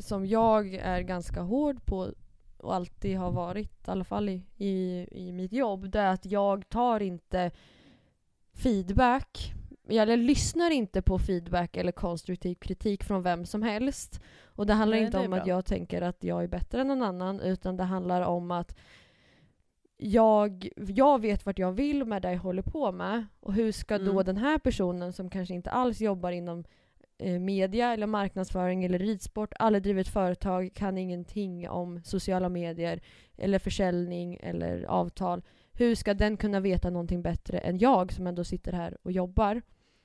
[0.00, 2.12] som jag är ganska hård på
[2.56, 6.26] och alltid har varit, i alla fall i, i, i mitt jobb, det är att
[6.26, 7.50] jag tar inte
[8.54, 9.52] feedback
[9.88, 14.20] jag lyssnar inte på feedback eller konstruktiv kritik från vem som helst.
[14.44, 15.40] Och det handlar Nej, inte det om bra.
[15.40, 18.76] att jag tänker att jag är bättre än någon annan, utan det handlar om att
[19.96, 23.26] jag, jag vet vart jag vill med det jag håller på med.
[23.40, 24.06] Och hur ska mm.
[24.06, 26.64] då den här personen som kanske inte alls jobbar inom
[27.18, 29.54] media eller marknadsföring eller ridsport.
[29.80, 33.00] Driver ett företag, kan ingenting om sociala medier
[33.36, 35.42] eller försäljning eller avtal.
[35.72, 39.62] Hur ska den kunna veta någonting bättre än jag som ändå sitter här och jobbar?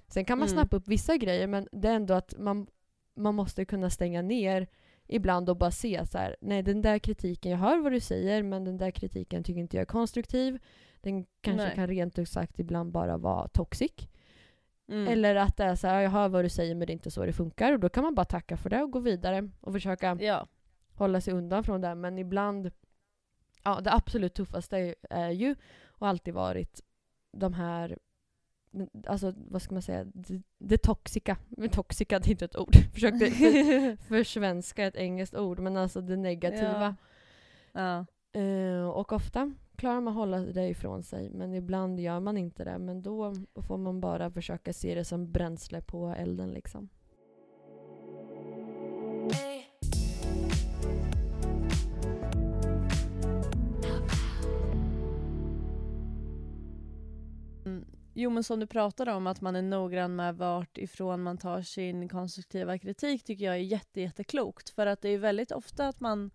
[0.07, 0.57] Sen kan man mm.
[0.57, 2.67] snappa upp vissa grejer men det är ändå att man,
[3.15, 4.67] man måste kunna stänga ner
[5.07, 8.43] ibland och bara se så här, nej den där kritiken, jag hör vad du säger
[8.43, 10.59] men den där kritiken tycker inte jag är konstruktiv.
[11.01, 11.75] Den kanske nej.
[11.75, 14.09] kan rent ut sagt ibland bara vara toxic.
[14.91, 15.07] Mm.
[15.07, 17.11] Eller att det är så här, jag hör vad du säger men det är inte
[17.11, 17.73] så det funkar.
[17.73, 20.47] Och då kan man bara tacka för det och gå vidare och försöka ja.
[20.93, 21.95] hålla sig undan från det.
[21.95, 22.71] Men ibland,
[23.63, 26.81] ja det absolut tuffaste är ju och alltid varit
[27.31, 27.97] de här
[29.07, 30.03] Alltså vad ska man säga?
[30.03, 31.37] Det, det toxica.
[31.71, 32.75] Toxica det är inte ett ord.
[32.93, 35.59] Försökte för, försvenska ett engelskt ord.
[35.59, 36.95] Men alltså det negativa.
[37.73, 37.81] Ja.
[37.81, 38.05] ja.
[38.41, 41.29] Uh, och ofta klarar man att hålla det ifrån sig.
[41.29, 42.77] Men ibland gör man inte det.
[42.79, 43.33] Men då
[43.67, 46.89] får man bara försöka se det som bränsle på elden liksom.
[58.13, 61.61] Jo men som du pratade om, att man är noggrann med vart ifrån man tar
[61.61, 64.69] sin konstruktiva kritik tycker jag är jätte, jätteklokt.
[64.69, 66.31] För att det är väldigt ofta att man,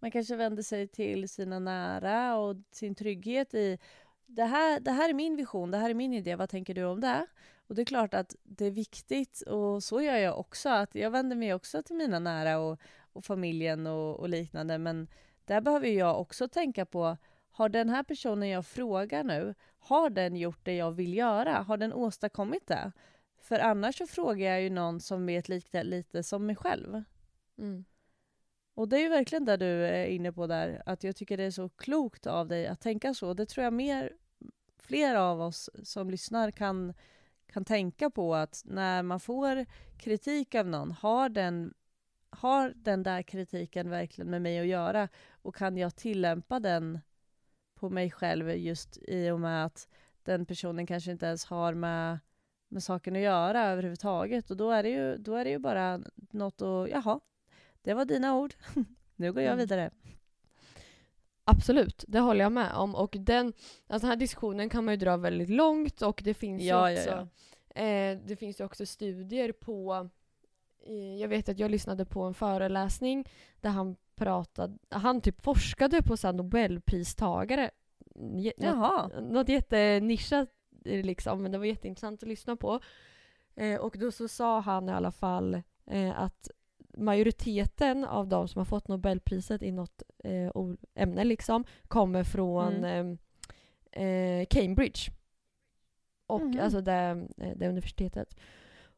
[0.00, 3.78] man kanske vänder sig till sina nära och sin trygghet i
[4.26, 6.84] det här, det här är min vision, det här är min idé, vad tänker du
[6.84, 7.26] om det?
[7.66, 11.10] Och det är klart att det är viktigt och så gör jag också, att jag
[11.10, 12.80] vänder mig också till mina nära och,
[13.12, 14.78] och familjen och, och liknande.
[14.78, 15.08] Men
[15.44, 17.16] där behöver jag också tänka på
[17.50, 21.52] har den här personen jag frågar nu, har den gjort det jag vill göra?
[21.52, 22.92] Har den åstadkommit det?
[23.40, 27.02] För annars så frågar jag ju någon som vet lite, lite som mig själv.
[27.58, 27.84] Mm.
[28.78, 31.44] Och det är ju verkligen det du är inne på där, att jag tycker det
[31.44, 33.34] är så klokt av dig att tänka så.
[33.34, 34.12] Det tror jag mer,
[34.76, 36.94] fler av oss som lyssnar kan,
[37.46, 41.74] kan tänka på att när man får kritik av någon, har den,
[42.30, 45.08] har den där kritiken verkligen med mig att göra?
[45.30, 46.98] Och kan jag tillämpa den
[47.74, 49.88] på mig själv just i och med att
[50.22, 52.18] den personen kanske inte ens har med,
[52.68, 54.50] med saken att göra överhuvudtaget.
[54.50, 57.20] Och då är det ju, då är det ju bara något att, jaha,
[57.88, 58.54] det var dina ord.
[59.16, 59.58] nu går jag mm.
[59.58, 59.90] vidare.
[61.44, 62.94] Absolut, det håller jag med om.
[62.94, 63.46] Och den,
[63.86, 66.96] alltså den här diskussionen kan man ju dra väldigt långt och det finns ja, ju
[66.96, 67.28] också, ja,
[67.74, 67.82] ja.
[67.82, 70.08] Eh, det finns också studier på
[70.86, 73.24] eh, jag vet att jag lyssnade på en föreläsning
[73.60, 77.70] där han pratade, han typ forskade på så nobelpristagare.
[78.56, 79.08] Jaha.
[79.08, 80.48] Något, något jättenischat
[80.84, 82.80] liksom, men det var jätteintressant att lyssna på.
[83.54, 86.50] Eh, och då så sa han i alla fall eh, att
[86.96, 90.50] majoriteten av de som har fått nobelpriset i något eh,
[90.94, 93.18] ämne liksom kommer från mm.
[93.92, 95.10] Eh, eh, Cambridge.
[96.26, 96.60] Och mm.
[96.60, 98.36] alltså det, eh, det universitetet.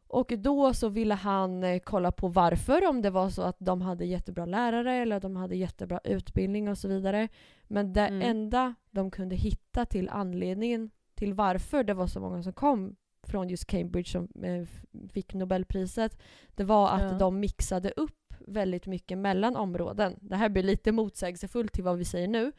[0.07, 3.81] Och då så ville han eh, kolla på varför, om det var så att de
[3.81, 7.29] hade jättebra lärare eller att de hade jättebra utbildning och så vidare.
[7.63, 8.23] Men det mm.
[8.23, 12.97] enda de kunde hitta till anledningen till varför det var så många som kom
[13.31, 14.67] från just Cambridge som eh,
[15.13, 16.19] fick Nobelpriset,
[16.55, 17.19] det var att ja.
[17.19, 20.17] de mixade upp väldigt mycket mellan områden.
[20.21, 22.53] Det här blir lite motsägelsefullt till vad vi säger nu.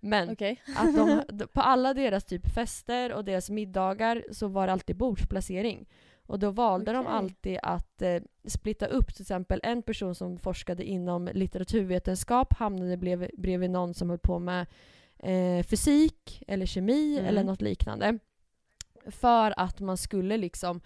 [0.00, 0.56] Men okay.
[0.76, 5.86] att de, på alla deras typ fester och deras middagar så var det alltid bordsplacering.
[6.26, 7.02] Och då valde okay.
[7.02, 12.96] de alltid att eh, splitta upp till exempel en person som forskade inom litteraturvetenskap hamnade
[12.96, 14.66] bredvid, bredvid någon som höll på med
[15.18, 17.28] eh, fysik eller kemi mm.
[17.28, 18.18] eller något liknande.
[19.10, 20.80] För att man skulle liksom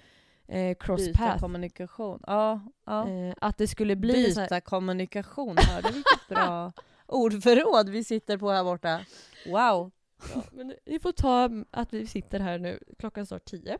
[0.48, 1.40] eh, cross Byta path.
[1.40, 2.20] kommunikation.
[2.26, 3.08] Ja, ja.
[3.08, 4.60] Eh, att det skulle bli Byta här...
[4.60, 6.72] kommunikation, hörde vilket bra
[7.06, 9.00] ordförråd vi sitter på här borta.
[9.46, 9.90] Wow!
[10.34, 13.78] Ja, men vi får ta att vi sitter här nu, klockan står tio.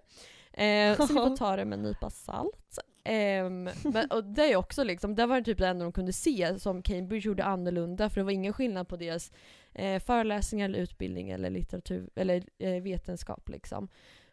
[0.53, 2.79] Eh, så vi får ta det med en nypa salt.
[3.05, 3.51] Eh,
[3.93, 6.83] men, och det är också liksom, det var typ det enda de kunde se som
[6.83, 9.33] Cambridge gjorde annorlunda för det var ingen skillnad på deras
[9.75, 13.89] eh, föreläsningar eller utbildning eller litteratur eller eh, vetenskap liksom.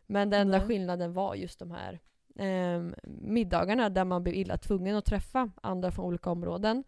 [0.09, 0.67] Men den enda mm.
[0.67, 1.99] skillnaden var just de här
[2.35, 6.83] eh, middagarna där man blev illa tvungen att träffa andra från olika områden.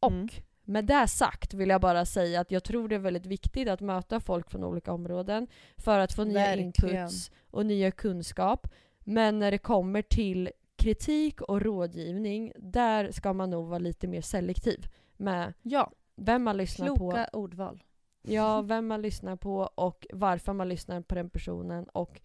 [0.00, 0.28] Och mm.
[0.68, 3.80] Med det sagt vill jag bara säga att jag tror det är väldigt viktigt att
[3.80, 6.66] möta folk från olika områden för att få nya Verkligen.
[6.66, 8.68] inputs och nya kunskap.
[8.98, 14.20] Men när det kommer till kritik och rådgivning, där ska man nog vara lite mer
[14.20, 15.92] selektiv med ja.
[16.16, 17.10] vem man lyssnar Kloka på.
[17.10, 17.84] Kloka ordval.
[18.22, 22.20] Ja, vem man lyssnar på och varför man lyssnar på den personen och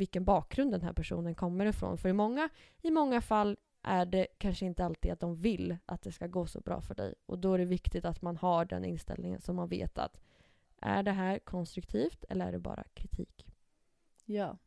[0.00, 1.98] vilken bakgrund den här personen kommer ifrån.
[1.98, 2.48] För i många,
[2.82, 6.46] i många fall är det kanske inte alltid att de vill att det ska gå
[6.46, 7.14] så bra för dig.
[7.26, 10.20] Och då är det viktigt att man har den inställningen så man vet att
[10.80, 13.46] är det här konstruktivt eller är det bara kritik?
[14.24, 14.58] Ja.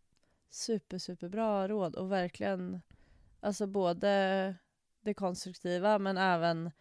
[0.49, 2.81] Super, superbra råd och verkligen
[3.39, 4.55] alltså både
[5.01, 6.71] det konstruktiva men även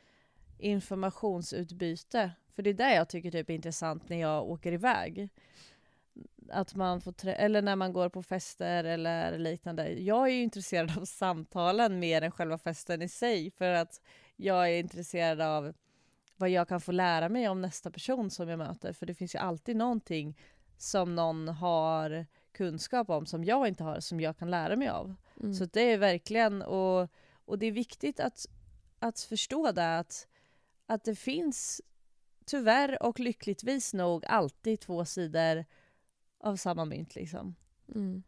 [0.59, 2.33] informationsutbyte.
[2.55, 5.29] För det är det jag tycker typ är intressant när jag åker iväg
[6.51, 9.93] att man får eller när man går på fester eller liknande.
[9.93, 14.01] Jag är ju intresserad av samtalen mer än själva festen i sig för att
[14.37, 15.75] jag är intresserad av
[16.37, 18.93] vad jag kan få lära mig om nästa person som jag möter.
[18.93, 20.39] För det finns ju alltid någonting
[20.79, 25.15] som någon har kunskap om som jag inte har, som jag kan lära mig av.
[25.41, 25.55] Mm.
[25.55, 27.09] Så det är verkligen, och,
[27.45, 28.47] och det är viktigt att,
[28.99, 30.27] att förstå det att,
[30.87, 31.81] att det finns
[32.47, 35.65] tyvärr och lyckligtvis nog alltid två sidor
[36.43, 37.55] av samma mynt liksom.
[37.95, 38.23] Mm.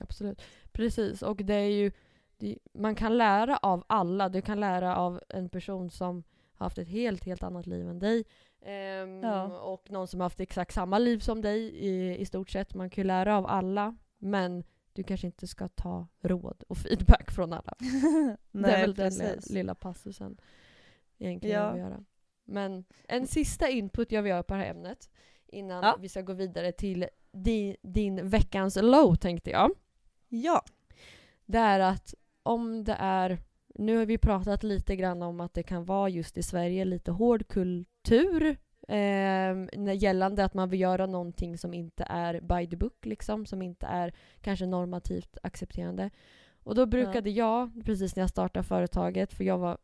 [0.00, 0.42] Absolut.
[0.72, 1.92] Precis, och det är ju
[2.36, 4.28] det, man kan lära av alla.
[4.28, 6.22] Du kan lära av en person som
[6.54, 8.24] har haft ett helt, helt annat liv än dig.
[8.62, 9.58] Ehm, Ja.
[9.60, 12.74] Och någon som har haft exakt samma liv som dig i, i stort sett.
[12.74, 13.96] Man kan ju lära av alla.
[14.18, 17.74] Men du kanske inte ska ta råd och feedback från alla.
[18.52, 19.52] det är väl den lilla, precis.
[19.52, 20.40] lilla passusen
[21.18, 21.66] egentligen Ja.
[21.66, 22.04] jag vill göra.
[22.44, 25.10] Men en sista input jag vill göra på det här ämnet
[25.54, 25.96] innan Ja.
[26.00, 29.70] vi ska gå vidare till din, din veckans low tänkte jag.
[30.28, 30.64] Ja.
[31.46, 33.38] Det är att om det är,
[33.74, 37.10] nu har vi pratat lite grann om att det kan vara just i Sverige lite
[37.10, 38.56] hård kultur
[38.88, 43.62] eh, gällande att man vill göra någonting som inte är by the book liksom, som
[43.62, 46.10] inte är kanske normativt accepterande.
[46.62, 49.78] Och då brukade jag, precis när jag startade företaget, för jag var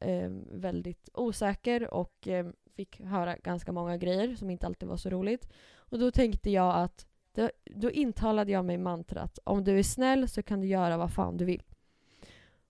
[0.00, 5.10] eh, väldigt osäker och eh, fick höra ganska många grejer som inte alltid var så
[5.10, 5.48] roligt.
[5.74, 10.28] Och då tänkte jag att, då, då intalade jag mig mantrat om du är snäll
[10.28, 11.62] så kan du göra vad fan du vill.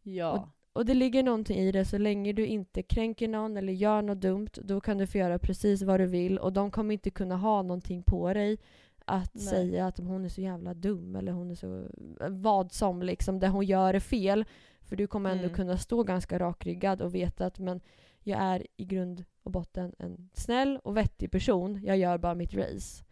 [0.03, 0.49] Ja.
[0.73, 4.21] Och det ligger någonting i det, så länge du inte kränker någon eller gör något
[4.21, 7.37] dumt, då kan du få göra precis vad du vill och de kommer inte kunna
[7.37, 8.59] ha någonting på dig
[9.05, 9.45] att Nej.
[9.45, 11.87] säga att hon är så jävla dum eller hon är så
[12.31, 14.45] vad som liksom, det hon gör är fel.
[14.83, 15.55] För du kommer ändå Mm.
[15.57, 17.81] kunna stå ganska rakryggad och veta att men
[18.23, 22.55] jag är i grund och botten en snäll och vettig person, jag gör bara mitt
[22.55, 23.05] race.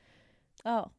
[0.64, 0.90] ja.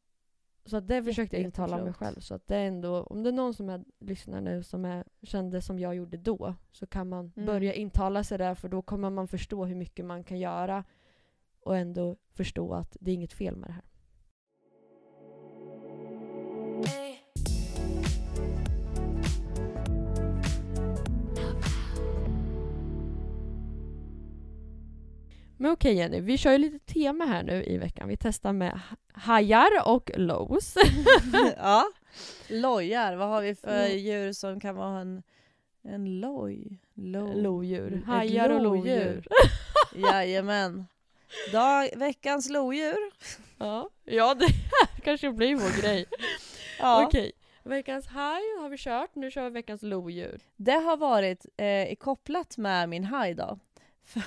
[0.65, 2.19] Så att det försökte jag intala mig själv.
[2.19, 5.03] Så att det är ändå, om det är någon som är, lyssnar nu som är,
[5.23, 7.45] kände som jag gjorde då så kan man Mm.
[7.45, 10.83] börja intala sig där för då kommer man förstå hur mycket man kan göra
[11.63, 13.83] och ändå förstå att det är inget fel med det här.
[25.61, 28.07] Men okej Jenny, vi kör ju lite tema här nu i veckan.
[28.07, 30.75] Vi testar med ha- hajar och lows.
[31.57, 31.83] ja.
[32.49, 35.23] Lojar, vad har vi för Lo- djur som kan vara en,
[35.83, 36.79] en loj?
[36.93, 37.93] Lo- Lodjur.
[37.97, 39.27] Ett Hajar och lodjur.
[39.95, 40.85] Jajamän.
[41.51, 43.11] Dag, veckans lodjur.
[43.57, 46.05] Ja, ja det här kanske blir vår grej.
[46.79, 47.05] Ja.
[47.05, 47.31] Okej,
[47.63, 50.39] veckans haj har vi kört, nu kör vi veckans lodjur.
[50.55, 53.59] Det har varit eh, kopplat med min haj då.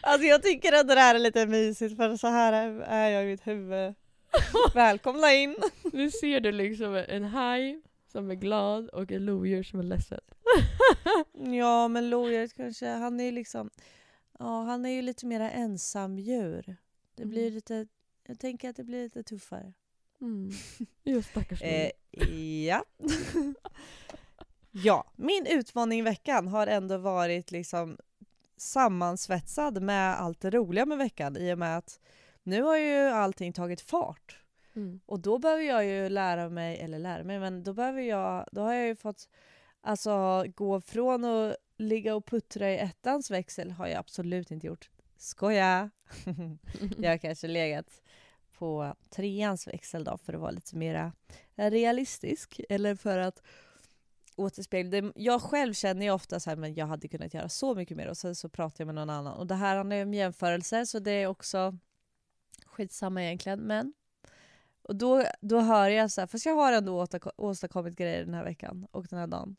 [0.00, 3.26] alltså jag tycker att det där är lite mysigt för så här är- jag i
[3.26, 3.94] mitt huvud.
[4.74, 5.56] Välkomna in!
[5.92, 7.80] Nu ser du liksom en haj
[8.12, 10.20] som är glad och en lodjur som är ledsen.
[11.56, 13.70] Ja men lodjuret kanske, han är ju liksom,
[14.38, 16.76] ja han är ju lite mera ensamdjur.
[17.14, 17.30] Det Mm.
[17.30, 17.86] blir lite,
[18.26, 19.72] jag tänker att det blir lite tuffare.
[20.20, 20.50] Mm.
[21.04, 21.90] Just stackars lodjur.
[22.10, 22.84] Eh, ja.
[24.84, 27.98] Ja, min utmaning i veckan har ändå varit liksom
[28.56, 32.00] sammansvetsad med allt det roliga med veckan i och med att
[32.42, 34.38] nu har ju allting tagit fart.
[34.76, 35.00] Mm.
[35.06, 38.60] Och då behöver jag ju lära mig, eller lära mig, men då behöver jag, då
[38.60, 39.28] har jag ju fått
[39.80, 44.90] alltså gå från att ligga och puttra i ettans växel har jag absolut inte gjort.
[45.16, 45.90] Skoja!
[46.98, 48.02] jag har kanske legat
[48.58, 51.12] på treans växel då för att vara lite mera
[51.56, 52.60] realistisk.
[52.68, 53.42] Eller för att
[54.36, 55.00] återspegla.
[55.00, 57.96] det- Jag själv känner ju ofta så här, men jag hade kunnat göra så mycket
[57.96, 59.34] mer och sen så pratar jag med någon annan.
[59.36, 61.78] Och det här handlar ju om jämförelser så det är också
[62.66, 63.60] skitsamma egentligen.
[63.60, 63.92] Men
[64.82, 68.44] och då, då hör jag så här, fast jag har ändå åstadkommit grejer den här
[68.44, 69.56] veckan och den här dagen.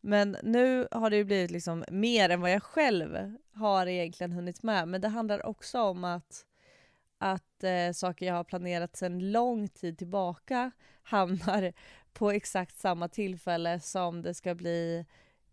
[0.00, 4.62] Men nu har det ju blivit liksom mer än vad jag själv har egentligen hunnit
[4.62, 4.88] med.
[4.88, 6.44] Men det handlar också om att,
[7.18, 10.70] att eh, saker jag har planerat sedan lång tid tillbaka
[11.02, 11.72] hamnar
[12.12, 15.04] på exakt samma tillfälle som det ska bli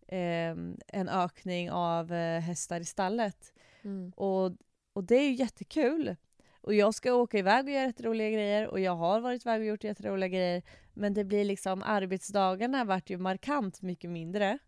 [0.08, 0.56] eh,
[0.88, 3.54] en ökning av eh, hästar i stallet.
[3.84, 4.12] Mm.
[4.15, 4.52] Och,
[4.94, 6.15] och det är ju jättekul.
[6.62, 9.68] Och jag ska åka iväg och göra jätteroliga grejer och jag har varit iväg och
[9.68, 10.63] gjort jätteroliga grejer.
[10.94, 14.60] Men det blir liksom, arbetsdagarna vart ju markant mycket mindre.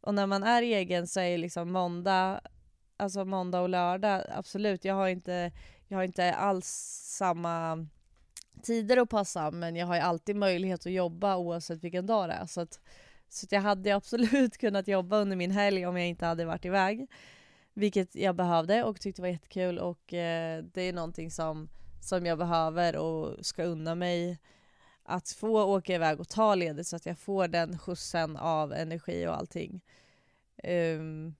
[0.00, 2.40] Och när man är egen så är liksom måndag,
[2.96, 5.52] alltså måndag och lördag, absolut, jag har inte,
[5.88, 6.66] jag har inte alls
[7.18, 7.86] samma
[8.62, 12.32] tider att passa men jag har ju alltid möjlighet att jobba oavsett vilken dag det
[12.32, 12.46] är.
[12.46, 12.80] Så, att,
[13.28, 16.64] så att jag hade absolut kunnat jobba under min helg om jag inte hade varit
[16.64, 17.06] iväg.
[17.74, 21.68] Vilket jag behövde och tyckte var jättekul och eh, det är någonting som,
[22.00, 24.38] som jag behöver och ska unna mig
[25.02, 29.26] att få åka iväg och ta ledigt så att jag får den skjutsen av energi
[29.26, 29.80] och allting.
[30.64, 31.34] Um,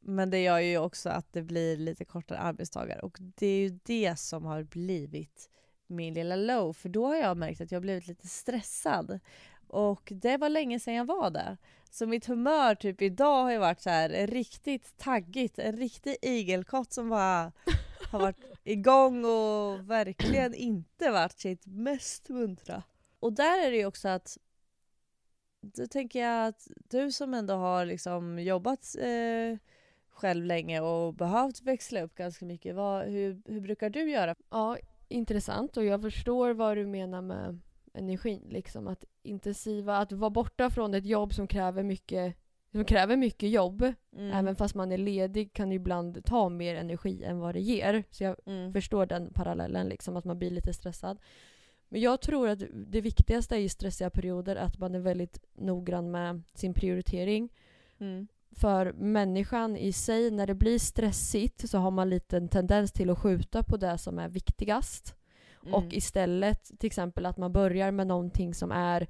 [0.00, 3.78] men det gör ju också att det blir lite kortare arbetsdagar och det är ju
[3.84, 5.50] det som har blivit
[5.86, 9.20] min lilla low för då har jag märkt att jag blivit lite stressad
[9.68, 11.56] och det var länge sedan jag var det.
[11.90, 16.92] Så mitt humör typ idag har ju varit så här riktigt taggigt, en riktig igelkott
[16.92, 17.52] som bara
[18.10, 22.82] har varit igång och verkligen inte varit sitt mest muntra.
[23.20, 24.38] Och där är det ju också att
[25.60, 29.58] då tänker jag att du som ändå har liksom jobbat eh,
[30.08, 32.74] själv länge och behövt växla upp ganska mycket.
[32.74, 34.34] Vad, hur, hur brukar du göra?
[34.50, 34.76] Ja,
[35.08, 37.60] intressant och jag förstår vad du menar med
[37.94, 38.42] energin.
[38.48, 42.36] Liksom att intensiva, att vara borta från ett jobb som kräver mycket
[42.72, 44.32] som kräver mycket jobb, Mm.
[44.32, 48.04] även fast man är ledig kan det ibland ta mer energi än vad det ger.
[48.10, 48.72] Så jag mm.
[48.72, 51.18] förstår den parallellen, liksom, att man blir lite stressad.
[51.88, 56.10] Men jag tror att det viktigaste i stressiga perioder är att man är väldigt noggrann
[56.10, 57.52] med sin prioritering.
[57.98, 58.28] Mm.
[58.54, 63.10] För människan i sig, när det blir stressigt så har man lite en tendens till
[63.10, 65.14] att skjuta på det som är viktigast.
[65.62, 65.74] Mm.
[65.74, 69.06] Och istället till exempel att man börjar med någonting som är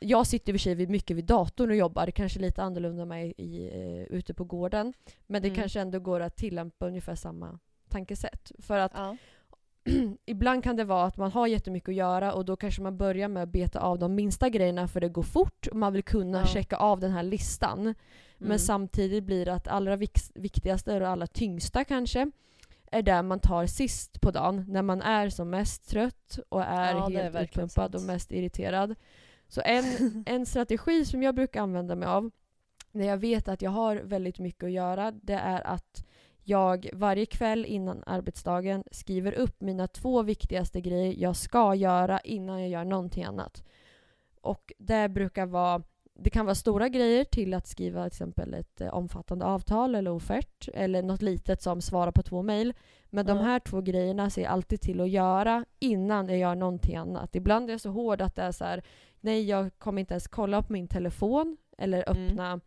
[0.00, 2.62] jag sitter i och för sig mycket vid datorn och jobbar, det kanske är lite
[2.62, 4.92] annorlunda med i, eh, ute på gården.
[5.26, 5.60] Men det Mm.
[5.60, 8.52] kanske ändå går att tillämpa ungefär samma tankesätt.
[8.58, 9.16] För att Ja.
[10.26, 13.28] ibland kan det vara att man har jättemycket att göra och då kanske man börjar
[13.28, 16.38] med att beta av de minsta grejerna för det går fort och man vill kunna
[16.38, 16.46] Ja.
[16.46, 17.94] checka av den här listan.
[18.42, 18.58] Men Mm.
[18.58, 22.30] samtidigt blir det att allra vik- viktigaste och allra tyngsta kanske
[22.90, 26.94] är där man tar sist på dagen när man är som mest trött och är
[26.94, 28.94] Ja, är helt verkligen utpumpad och mest irriterad.
[29.48, 29.84] Så en,
[30.26, 32.30] en strategi som jag brukar använda mig av
[32.92, 36.04] när jag vet att jag har väldigt mycket att göra det är att
[36.44, 42.60] jag varje kväll innan arbetsdagen skriver upp mina två viktigaste grejer jag ska göra innan
[42.60, 43.62] jag gör någonting annat.
[44.40, 45.82] Och det brukar vara
[46.22, 50.10] det kan vara stora grejer till att skriva till exempel ett eh, omfattande avtal eller
[50.10, 52.74] offert eller något litet som svarar på två mejl.
[53.10, 53.42] Men de Ja.
[53.42, 57.34] här två grejerna ser jag alltid till att göra innan jag gör någonting annat.
[57.36, 58.82] Ibland är jag så hård att det är så här,
[59.20, 62.26] nej jag kommer inte ens kolla på min telefon eller Mm.
[62.26, 62.60] öppna,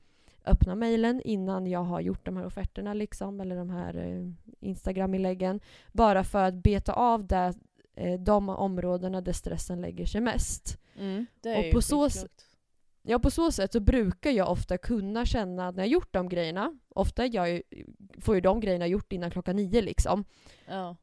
[0.45, 4.31] öppna mejlen innan jag har gjort de här offerterna liksom, eller de här eh,
[4.69, 5.59] Instagram-inläggen.
[5.91, 7.53] Bara för att beta av det,
[7.95, 10.77] eh, de områdena där stressen lägger sig mest.
[10.99, 11.25] Mm.
[11.57, 12.09] Och på så.
[13.07, 16.29] Ja, på så sätt så brukar jag ofta kunna känna att när jag gjort de
[16.29, 17.61] grejerna, ofta jag
[18.21, 20.25] får ju de grejerna gjort innan klockan nio liksom.
[20.67, 20.95] Ja.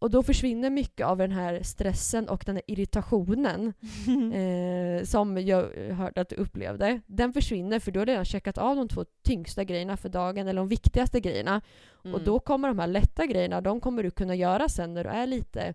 [0.00, 3.72] Och då försvinner mycket av den här stressen och den här irritationen
[4.34, 7.00] eh, som jag hörde att du upplevde.
[7.06, 10.48] Den försvinner för då har jag redan checkat av de två tyngsta grejerna för dagen,
[10.48, 11.60] eller de viktigaste grejerna.
[11.92, 12.24] Och Mm.
[12.24, 15.26] då kommer de här lätta grejerna, de kommer du kunna göra sen när du är
[15.26, 15.74] lite,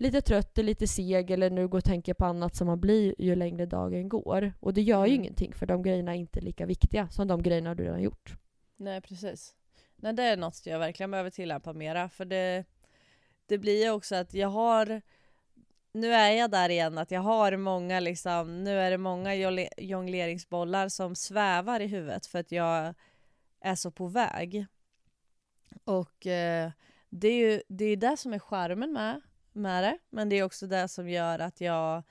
[0.00, 3.14] lite trött eller lite seg eller du går och tänker på annat som man blir
[3.18, 4.52] ju längre dagen går.
[4.60, 5.20] Och det gör ju Mm.
[5.24, 8.34] ingenting för de grejerna är inte lika viktiga som de grejerna du redan gjort.
[8.76, 9.54] Nej precis.
[9.96, 12.64] Nej det är något jag verkligen behöver tillämpa mera för det,
[13.46, 15.02] det blir ju också att jag har
[15.92, 19.34] nu är jag där igen att jag har många liksom, nu är det många
[19.78, 22.94] jongleringsbollar som svävar i huvudet för att jag
[23.60, 24.66] är så på väg.
[25.84, 26.70] Och eh,
[27.08, 29.20] det är ju det, är det som är charmen med,
[29.52, 32.02] med det, men det är också det som gör att jag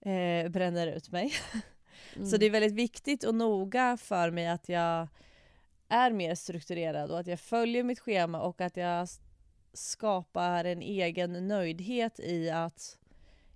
[0.00, 1.32] eh, bränner ut mig.
[2.16, 2.28] Mm.
[2.28, 5.08] Så det är väldigt viktigt och noga för mig att jag
[5.88, 9.08] är mer strukturerad och att jag följer mitt schema och att jag
[9.72, 12.98] skapar en egen nöjdhet i att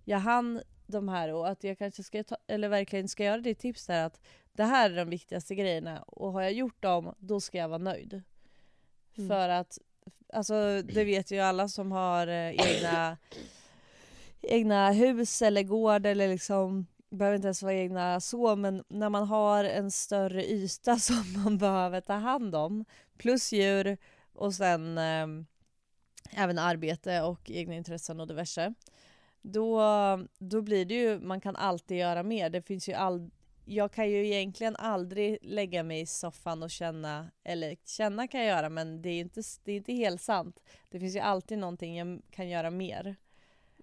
[0.05, 3.55] jag hann de här och att jag kanske ska ta, eller verkligen ska göra det
[3.55, 4.21] tips där att
[4.53, 7.79] det här är de viktigaste grejerna och har jag gjort dem då ska jag vara
[7.79, 8.23] nöjd.
[9.17, 9.29] Mm.
[9.29, 9.79] För att,
[10.33, 13.17] alltså det vet ju alla som har eh, egna,
[14.41, 19.27] egna hus eller gård eller liksom behöver inte ens vara egna så, men när man
[19.27, 22.85] har en större yta som man behöver ta hand om,
[23.19, 23.97] plus djur
[24.33, 25.27] och sen eh,
[26.31, 28.75] även arbete och egna intressen och diverse,
[29.43, 29.83] då,
[30.39, 32.51] då blir det ju, man kan alltid göra mer.
[32.51, 33.31] Det finns ju all,
[33.71, 38.49] jag kan ju egentligen aldrig lägga mig i soffan och känna, eller känna kan jag
[38.49, 40.61] göra men det är ju inte, det är inte helt sant.
[40.89, 43.17] Det finns ju alltid någonting jag kan göra mer.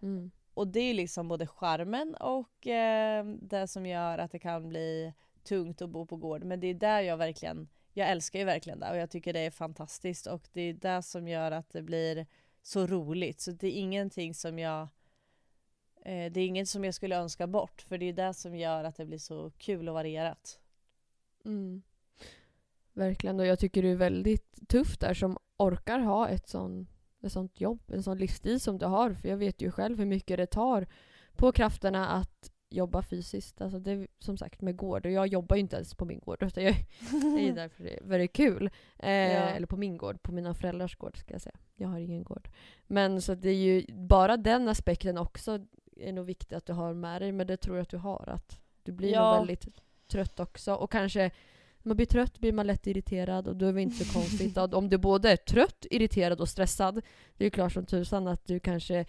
[0.02, 0.32] Mm.
[0.54, 5.14] Och det är liksom både charmen och eh, det som gör att det kan bli
[5.44, 6.44] tungt att bo på gård.
[6.44, 9.40] Men det är där jag verkligen, jag älskar ju verkligen det och jag tycker det
[9.40, 12.26] är fantastiskt och det är det som gör att det blir
[12.64, 13.42] så roligt.
[13.42, 14.88] Så det är ingenting som jag
[16.08, 18.96] det är inget som jag skulle önska bort för det är det som gör att
[18.96, 20.60] det blir så kul och varierat.
[21.46, 21.82] Mm.
[22.94, 26.88] Verkligen, och jag tycker det är väldigt tufft där som orkar ha ett, sån,
[27.22, 29.14] ett sånt jobb, en sån livsstil som du har.
[29.14, 30.88] För jag vet ju själv hur mycket det tar
[31.36, 33.62] på krafterna att jobba fysiskt.
[33.62, 36.20] Alltså det är som sagt med gård och jag jobbar ju inte ens på min
[36.20, 36.76] gård utan jag,
[37.12, 38.66] det är därför det är väldigt kul.
[39.00, 41.58] Eh, Eller på min gård, på mina föräldrars gård ska jag säga.
[41.76, 42.50] Jag har ingen gård.
[42.88, 45.60] Men så det är ju bara den aspekten också
[46.02, 48.30] är nog viktigt att du har med dig men det tror jag att du har.
[48.30, 49.30] Att du blir Ja.
[49.30, 49.68] nog väldigt
[50.08, 51.20] trött också och kanske
[51.78, 54.58] när man blir trött blir man lätt irriterad och då är det inte så konstigt
[54.58, 56.96] att om du både är trött, irriterad och stressad
[57.38, 59.06] det är ju klart som tusan att du kanske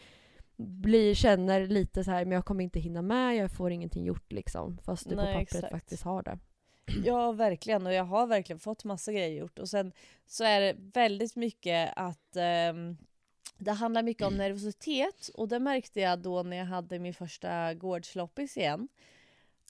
[0.57, 4.33] blir, känner lite så här men jag kommer inte hinna med, jag får ingenting gjort
[4.33, 4.79] liksom.
[4.79, 5.71] Fast du Nej, på pappret exakt.
[5.73, 6.39] faktiskt har det.
[7.05, 7.87] Ja, verkligen.
[7.87, 9.59] Och jag har verkligen fått massa grejer gjort.
[9.59, 9.93] Och sen
[10.27, 12.37] så är det väldigt mycket att
[12.73, 12.97] um,
[13.59, 15.29] det handlar mycket om nervositet.
[15.35, 18.89] Och det märkte jag då när jag hade min första gårdsloppis igen.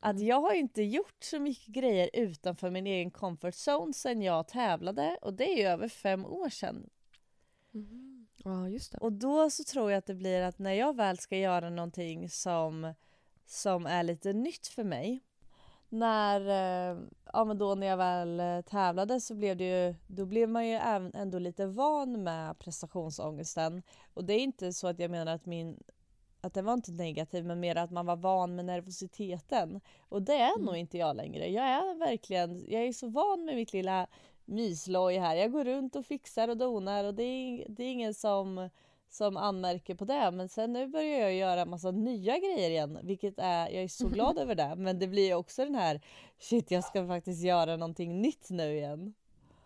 [0.01, 0.26] Att Mm.
[0.26, 5.18] jag har inte gjort så mycket grejer utanför min egen comfort zone sen jag tävlade.
[5.22, 6.91] Och det är ju över fem år sedan.
[8.45, 8.99] Ja, just det.
[8.99, 12.31] Och då så tror jag att det blir att när jag väl ska göra någonting
[12.31, 12.95] som,
[13.47, 15.20] som är lite nytt för mig.
[15.89, 16.99] När, eh,
[17.32, 20.68] ja men då när jag väl eh, tävlade så blev det ju, då blev man
[20.68, 23.82] ju även ändå lite van med prestationsångesten.
[24.14, 25.82] Och det är inte så att jag menar att min,
[26.41, 29.80] att det var inte negativ men mer att man var van med nervositeten.
[30.09, 30.66] Och det är Mm.
[30.66, 31.49] nog inte jag längre.
[31.49, 34.07] Jag är verkligen, jag är så van med mitt lilla
[34.45, 35.36] mysloj här.
[35.36, 38.70] Jag går runt och fixar och donar och det är, det är ingen som,
[39.09, 40.30] som anmärker på det.
[40.30, 44.09] Men sen nu börjar jag göra massa nya grejer igen, vilket är, jag är så
[44.14, 44.74] glad över det.
[44.76, 46.00] Men det blir också den här,
[46.38, 49.14] shit jag ska faktiskt göra någonting nytt nu igen.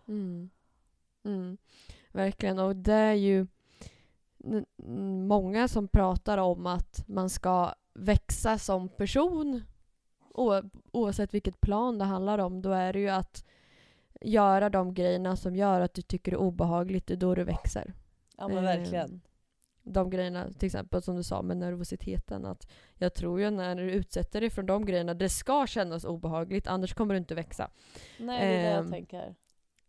[0.09, 0.51] Mm.
[1.25, 1.59] Mm.
[2.13, 3.47] Verkligen, och det är ju
[5.27, 9.63] många som pratar om att man ska växa som person
[10.93, 12.63] oavsett vilket plan det handlar om.
[12.63, 13.45] Då är det ju att
[14.21, 17.45] göra de grejerna som gör att du tycker det är obehagligt, det är då du
[17.45, 17.95] växer.
[18.37, 19.21] Ja men verkligen.
[19.85, 23.91] De grejerna, till exempel som du sa med nervositeten, att jag tror ju när du
[23.91, 27.71] utsätter dig för de grejerna, det ska kännas obehagligt, annars kommer du inte växa.
[28.19, 29.35] Nej det är det jag ehm, tänker.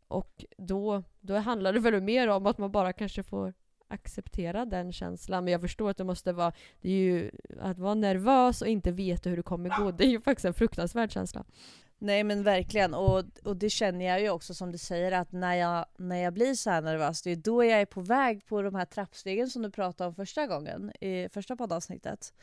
[0.08, 3.54] Och då, då handlar det väl mer om att man bara kanske får
[3.88, 5.44] acceptera den känslan.
[5.44, 8.92] Men jag förstår att det måste vara, det är ju att vara nervös och inte
[8.92, 11.46] veta hur det kommer gå, det är ju faktiskt en fruktansvärd känsla.
[12.04, 15.56] Nej men verkligen och, och det känner jag ju också som du säger att när
[15.56, 18.62] jag, när jag blir så här nervös det är då jag är på väg på
[18.62, 22.34] de här trappstegen som du pratade om första gången i första poddavsnittet.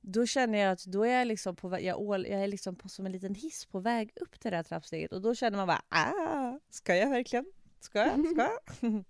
[0.00, 2.76] Då känner jag att då är jag liksom på väg, jag, ål- jag är liksom
[2.76, 5.56] på, som en liten hiss på väg upp till det här trappsteget och då känner
[5.56, 7.46] man bara ah, ska jag verkligen?
[7.80, 8.26] Ska jag?
[8.32, 8.48] Ska
[8.80, 9.04] jag?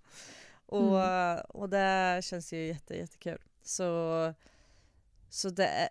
[0.67, 3.39] och, och det känns ju jätte, jättekul.
[3.63, 4.33] Så,
[5.31, 5.89] så det,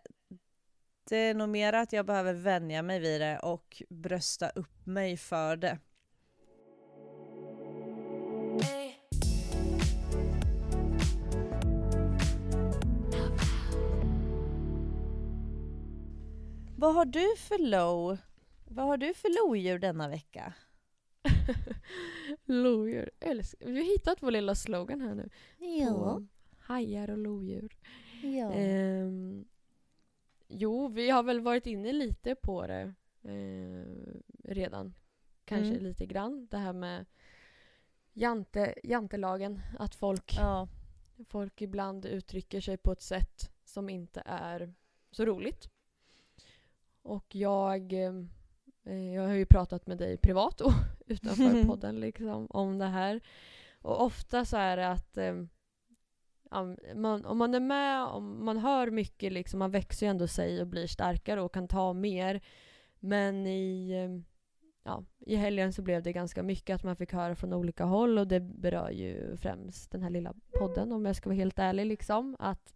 [1.09, 5.17] det är nog mer att jag behöver vänja mig vid det och brösta upp mig
[5.17, 5.77] för det.
[16.77, 18.17] Vad har du för low?
[18.65, 20.53] Vad har du för lodjur denna vecka?
[22.45, 23.67] Lodjur, älskar.
[23.67, 25.29] Vi har hittat vår lilla slogan här nu.
[25.57, 25.89] Ja.
[25.93, 26.25] På
[26.59, 27.77] Hajar och lodjur.
[28.21, 28.51] ja.
[28.53, 29.45] Ehm,
[30.47, 33.85] jo, vi har väl varit inne lite på det eh,
[34.43, 34.93] redan.
[35.45, 35.83] Kanske Mm.
[35.83, 36.47] lite grann.
[36.51, 37.05] Det här med
[38.13, 39.61] jante, jantelagen.
[39.79, 40.67] Att folk, ja.
[41.27, 44.73] folk ibland uttrycker sig på ett sätt som inte är
[45.11, 45.69] så roligt.
[47.01, 50.71] Och jag, eh, jag har ju pratat med dig privat och
[51.05, 53.21] utanför podden liksom, om det här.
[53.81, 55.43] Och ofta så är det att eh,
[56.53, 60.27] ja, man, om man är med, om man hör mycket, liksom, man växer ju ändå
[60.27, 62.41] sig och blir starkare och kan ta mer.
[62.99, 64.21] Men i, eh,
[64.83, 68.17] ja, i helgen så blev det ganska mycket att man fick höra från olika håll
[68.17, 71.85] och det berör ju främst den här lilla podden om jag ska vara helt ärlig.
[71.85, 72.75] Liksom, att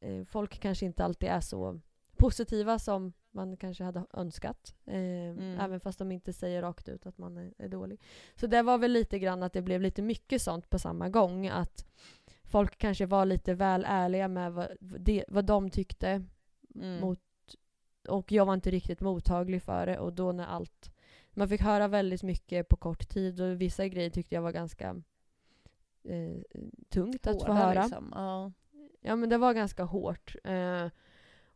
[0.00, 1.80] eh, folk kanske inte alltid är så
[2.16, 4.74] positiva som man kanske hade önskat.
[4.86, 8.00] Eh, Även fast de inte säger rakt ut att man är, är dålig.
[8.34, 11.48] Så det var väl lite grann att det blev lite mycket sånt på samma gång.
[11.48, 11.86] Att
[12.48, 16.24] folk kanske var lite väl ärliga med vad, det, vad de tyckte.
[16.74, 17.00] Mm.
[17.00, 17.20] Mot,
[18.08, 19.98] och jag var inte riktigt mottaglig för det.
[19.98, 20.94] Och då när allt...
[21.30, 25.02] Man fick höra väldigt mycket på kort tid och vissa grejer tyckte jag var ganska
[26.04, 26.42] eh,
[26.88, 27.82] tungt att få Hårda, höra.
[27.82, 28.12] Liksom.
[28.14, 28.52] Ja.
[29.00, 30.34] Ja men det var ganska hårt.
[30.44, 30.86] Eh,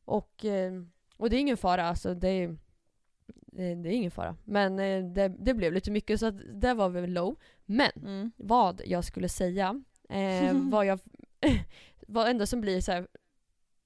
[0.04, 0.72] och, eh,
[1.16, 2.14] och det är ingen fara alltså.
[2.14, 4.36] Det är, eh, det är ingen fara.
[4.44, 7.36] Men eh, det, det blev lite mycket så att det var väl low.
[7.64, 8.32] Men Mm.
[8.36, 10.98] vad jag skulle säga eh, vad jag
[12.06, 13.08] vad ändå som blir så här,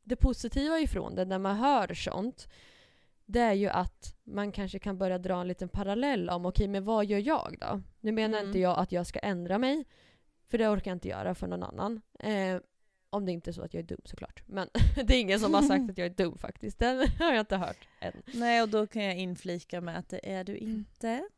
[0.02, 2.48] det positiva ifrån det när man hör sånt
[3.28, 6.84] det är ju att man kanske kan börja dra en liten parallell om okej men
[6.84, 7.82] vad gör jag då?
[8.00, 8.48] Nu menar Mm.
[8.48, 9.84] inte jag att jag ska ändra mig
[10.48, 12.00] för det orkar jag inte göra för någon annan.
[12.18, 12.60] Eh,
[13.10, 14.42] om det inte är så att jag är dum såklart.
[14.46, 14.68] Men
[15.06, 16.78] det är ingen som har sagt att jag är dum faktiskt.
[16.78, 18.12] Den har jag inte hört än.
[18.34, 21.28] Nej och då kan jag inflika med att det är du inte.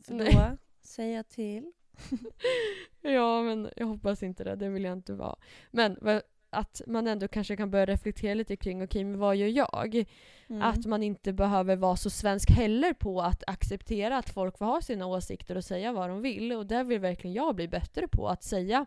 [0.00, 1.72] För då säger jag till.
[3.02, 4.56] Ja, men jag hoppas inte det.
[4.56, 5.36] Det vill jag inte vara.
[5.70, 6.20] Men
[6.50, 10.04] att man ändå kanske kan börja reflektera lite kring, okej, men vad gör jag?
[10.48, 10.62] Mm.
[10.62, 14.80] Att man inte behöver vara så svensk heller på att acceptera att folk får ha
[14.80, 16.52] sina åsikter och säga vad de vill.
[16.52, 18.86] Och där vill verkligen jag bli bättre på att säga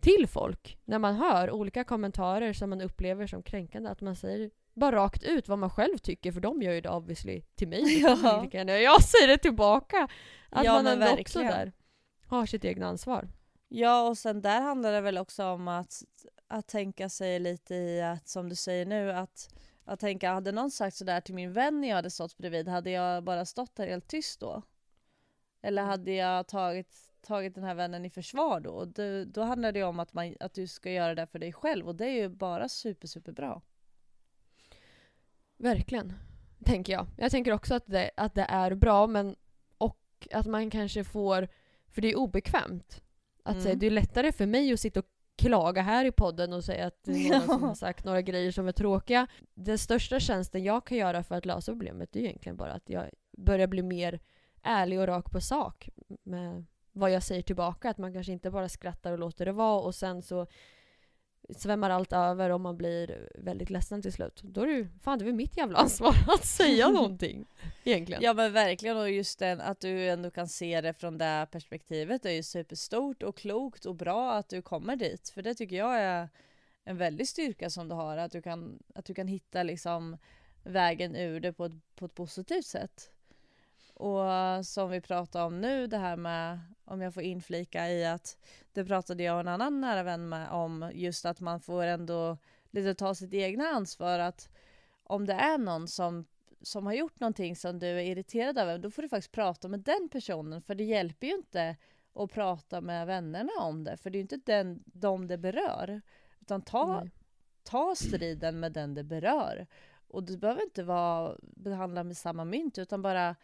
[0.00, 4.50] till folk när man hör olika kommentarer som man upplever som kränkande, att man säger
[4.74, 8.00] bara rakt ut vad man själv tycker för de gör ju det obviously till mig.
[8.52, 8.78] Ja.
[8.78, 10.08] Jag säger det tillbaka.
[10.50, 11.46] Att Ja, man ändå också verkligen.
[11.46, 11.72] där
[12.26, 13.28] har sitt egna ansvar.
[13.68, 16.02] Ja, och sen där handlar det väl också om att,
[16.48, 19.54] att tänka sig lite i att, som du säger nu, att,
[19.84, 22.90] att tänka, hade någon sagt sådär till min vän när jag hade stått bredvid, hade
[22.90, 24.62] jag bara stått där helt tyst då?
[25.62, 25.90] Eller Mm.
[25.90, 28.70] hade jag tagit, tagit den här vännen i försvar då?
[28.70, 31.52] Och då, då handlar det om att, man, att du ska göra det för dig
[31.52, 33.62] själv och det är ju bara super, super bra.
[35.56, 36.12] Verkligen.
[36.64, 37.06] Tänker jag.
[37.16, 39.36] Jag tänker också att det, att det är bra men
[39.78, 41.48] och att man kanske får,
[41.94, 43.02] för det är obekvämt.
[43.42, 43.62] Att Mm.
[43.62, 46.86] säga, det är lättare för mig att sitta och klaga här i podden och säga
[46.86, 49.26] att det är någon som har sagt några grejer som är tråkiga.
[49.54, 53.10] Den största tjänsten jag kan göra för att lösa problemet är egentligen bara att jag
[53.36, 54.20] börjar bli mer
[54.62, 55.88] ärlig och rak på sak
[56.22, 57.90] med vad jag säger tillbaka.
[57.90, 60.46] Att man kanske inte bara skrattar och låter det vara och sen så
[61.50, 64.40] svämmar allt över och man blir väldigt ledsen till slut.
[64.44, 67.46] Då är det ju, fan det är väl mitt jävla ansvar att säga någonting.
[67.84, 68.22] Egentligen.
[68.22, 72.24] Ja men verkligen och just den att du ändå kan se det från det perspektivet
[72.24, 75.28] är ju superstort och klokt och bra att du kommer dit.
[75.28, 76.28] För det tycker jag är
[76.84, 78.16] en väldig styrka som du har.
[78.16, 80.16] Att du kan, att du kan hitta liksom
[80.62, 83.10] vägen ur det på ett, på ett positivt sätt.
[83.94, 84.20] Och
[84.66, 88.38] som vi pratar om nu det här med, om jag får inflika i att
[88.72, 92.38] det pratade jag och en annan nära vän med om just att man får ändå
[92.70, 94.48] lite ta sitt egna ansvar att
[95.02, 96.24] om det är någon som
[96.66, 99.80] som har gjort någonting som du är irriterad över, då får du faktiskt prata med
[99.80, 100.62] den personen.
[100.62, 101.76] För det hjälper ju inte
[102.14, 106.02] att prata med vännerna om det, för det är ju inte den, dem det berör.
[106.40, 107.10] Utan ta, Nej.
[107.62, 109.66] ta striden med den det berör.
[110.08, 113.36] Och du behöver inte vara, behandla med samma mynt, utan bara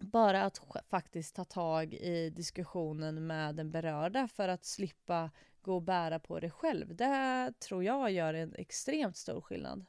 [0.00, 5.30] bara att faktiskt ta tag i diskussionen med den berörda för att slippa
[5.62, 6.96] gå och bära på det själv.
[6.96, 9.84] Det tror jag gör en extremt stor skillnad.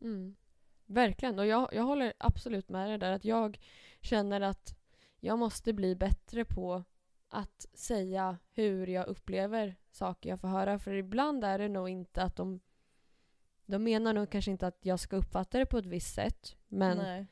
[0.00, 0.36] Mm.
[0.86, 3.12] Verkligen, och jag, jag håller absolut med dig där.
[3.12, 3.58] Att jag
[4.00, 4.74] känner att
[5.20, 6.84] jag måste bli bättre på
[7.28, 10.78] att säga hur jag upplever saker jag får höra.
[10.78, 12.60] För ibland är det nog inte att de...
[13.66, 16.56] De menar nog kanske inte att jag ska uppfatta det på ett visst sätt.
[16.68, 17.26] Men, Nej.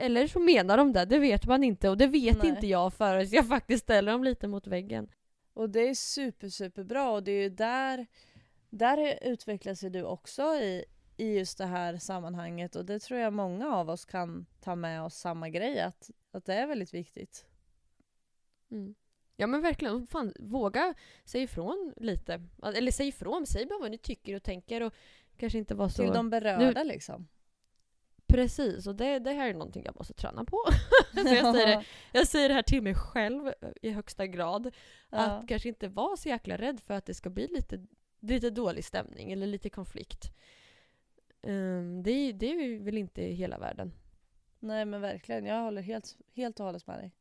[0.00, 1.88] Eller så menar de det, det vet man inte.
[1.88, 2.48] Och det vet Nej.
[2.48, 5.08] inte jag förrän jag faktiskt ställer dem lite mot väggen.
[5.52, 8.06] Och det är super, super bra och det är ju där,
[8.70, 10.84] där utvecklas ju du också i,
[11.16, 15.02] i just det här sammanhanget och det tror jag många av oss kan ta med
[15.02, 17.46] oss samma grej, att, att det är väldigt viktigt.
[18.70, 18.94] Mm.
[19.36, 20.94] Ja men verkligen, fan, våga
[21.24, 22.42] säga ifrån lite.
[22.62, 24.94] Eller säg ifrån, säg bara vad ni tycker och tänker och
[25.36, 26.02] kanske inte vara så...
[26.02, 27.28] Till de berörda liksom.
[28.42, 30.58] Precis, och det, det här är någonting jag måste träna på.
[31.12, 34.74] så jag, säger det, jag säger det här till mig själv i högsta grad.
[35.10, 35.18] Ja.
[35.18, 37.86] Att kanske inte vara så jäkla rädd för att det ska bli lite,
[38.20, 40.32] lite dålig stämning eller lite konflikt.
[41.42, 43.92] Ehm, det, är- det är ju väl inte hela världen.
[44.58, 47.12] Nej men verkligen, jag håller helt, helt och hållet med dig.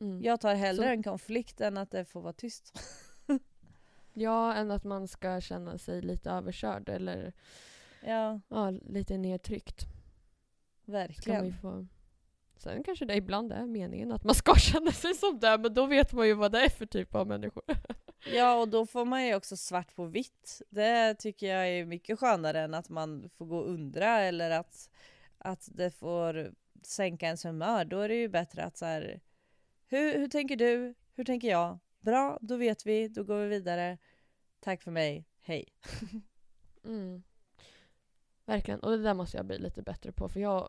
[0.00, 0.22] Mm.
[0.22, 2.78] Jag tar hellre Så- en konflikt än att det får vara tyst.
[4.12, 7.32] Ja, än att man ska känna sig lite överkörd eller
[8.06, 9.84] Ja, ja, lite nedtryckt.
[10.90, 11.58] Ska man verkligen.
[11.60, 11.86] få...
[12.56, 15.86] Sen kanske det ibland är meningen att man ska känna sig som det, men då
[15.86, 17.64] vet man ju vad det är för typ av människor.
[18.32, 20.62] Ja och då får man ju också svart på vitt.
[20.70, 24.90] Det tycker jag är mycket skönare än att man får gå och undra eller att,
[25.38, 27.84] att det får sänka ens humör.
[27.84, 29.20] Då är det ju bättre att så här,
[29.86, 30.94] hur, hur tänker du?
[31.14, 31.78] Hur tänker jag?
[32.00, 33.98] Bra, då vet vi, då går vi vidare.
[34.60, 35.64] Tack för mig, hej.
[36.84, 37.22] Mm.
[38.44, 40.68] Verkligen, och det där måste jag bli lite bättre på för jag...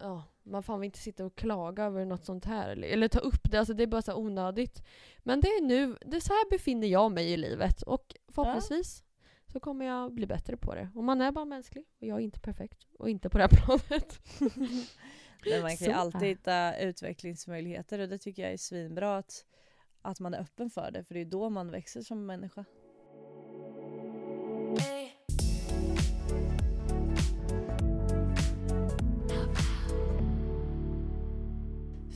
[0.00, 3.18] Ja, man fan vill inte sitta och klaga över något sånt här eller, eller ta
[3.18, 4.82] upp det, alltså det är bara så onödigt.
[5.18, 9.04] Men det är nu, det är så här befinner jag mig i livet och förhoppningsvis
[9.52, 10.90] så kommer jag bli bättre på det.
[10.94, 13.48] Och man är bara mänsklig och jag är inte perfekt och inte på det här
[13.48, 14.20] planet.
[15.44, 19.44] Men man kan ju alltid hitta utvecklingsmöjligheter och det tycker jag är svinbra att,
[20.02, 22.64] att man är öppen för det för det är då man växer som människa.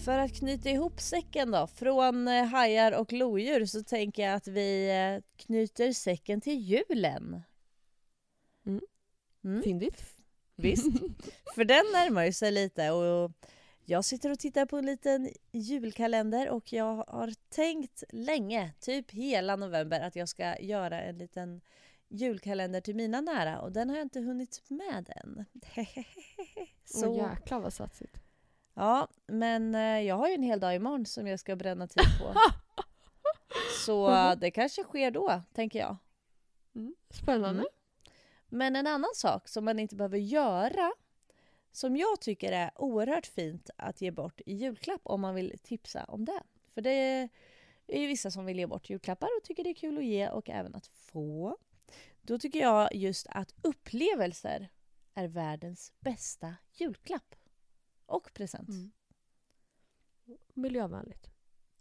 [0.04, 4.48] För att knyta ihop säcken då, från eh, hajar och lodjur så tänker jag att
[4.48, 7.42] vi eh, knyter säcken till julen.
[8.66, 8.80] Mm.
[9.44, 10.04] Mm, Fyndigt.
[10.56, 10.86] visst,
[11.54, 13.32] för den närmar ju sig lite och
[13.84, 19.56] jag sitter och tittar på en liten julkalender och jag har tänkt länge, typ hela
[19.56, 21.60] november, att jag ska göra en liten
[22.08, 25.44] julkalender till mina nära och den har jag inte hunnit med än.
[26.84, 27.08] Så...
[27.08, 28.23] Åh jäklar vad satsigt.
[28.74, 32.04] Ja, men eh, jag har ju en hel dag imorgon som jag ska bränna tid
[32.20, 32.34] på.
[33.86, 34.30] Så Mhm.
[34.30, 35.96] eh, det kanske sker då, tänker jag.
[37.10, 37.60] Spännande.
[37.60, 37.66] Mm.
[38.48, 40.92] Men en annan sak som man inte behöver göra
[41.72, 46.04] som jag tycker är oerhört fint att ge bort i julklapp om man vill tipsa
[46.04, 46.42] om det.
[46.74, 46.90] För det
[47.86, 50.28] är ju vissa som vill ge bort julklappar och tycker det är kul att ge
[50.28, 51.56] och även att få.
[52.22, 54.68] Då tycker jag just att upplevelser
[55.14, 57.34] är världens bästa julklapp.
[58.06, 58.68] Och present.
[58.68, 58.90] Mm.
[60.54, 61.30] Miljövänligt.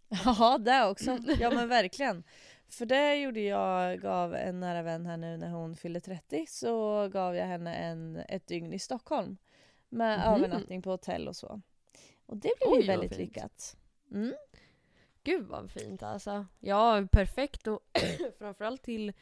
[0.26, 1.18] Ja, det också.
[1.40, 2.24] Ja men verkligen.
[2.68, 7.08] För det gjorde jag, gav en nära vän här nu när hon fyllde 30 så
[7.08, 9.38] gav jag henne en, ett dygn i Stockholm.
[9.90, 10.28] Med Mhm.
[10.36, 11.62] övernattning på hotell och så.
[12.26, 13.78] Och det blev Oj, ju väldigt lyckat.
[14.12, 14.34] Mm.
[15.24, 16.46] Gud vad fint alltså.
[16.60, 17.80] Ja, perfekt och
[18.38, 19.14] framförallt till,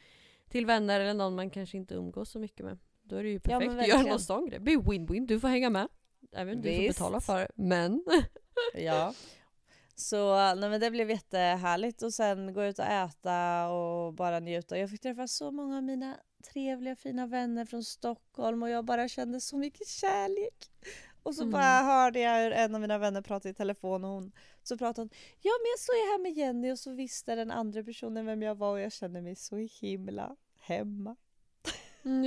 [0.48, 2.78] till vänner eller någon man kanske inte umgås så mycket med.
[3.02, 4.58] Då är det ju Ja, perfekt att göra någon sån grej.
[4.58, 5.88] Det blir win-win, du får hänga med.
[6.32, 7.48] Även du får betala för.
[7.54, 8.04] Men
[8.74, 9.14] Ja.
[9.94, 14.78] Så nej, men det blev jättehärligt och sen gå ut och äta och bara njuta.
[14.78, 16.16] Jag fick träffa så många av mina
[16.52, 20.70] trevliga fina vänner från Stockholm och jag bara kände så mycket kärlek.
[21.22, 21.52] Och så Mm.
[21.52, 25.00] bara hörde jag hur en av mina vänner pratade i telefon och hon så pratade
[25.02, 25.10] hon
[25.40, 28.42] Ja men jag står ju här med Jenny och så visste den andra personen vem
[28.42, 31.16] jag var och jag kände mig så himla hemma.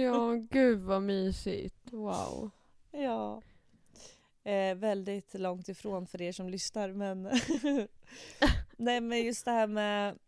[0.01, 1.91] ja, gud vad mysigt.
[1.91, 2.51] Wow.
[2.91, 3.41] Ja.
[4.45, 7.21] Eh, väldigt långt ifrån för er som lyssnar men
[8.77, 10.19] Nej men just det här med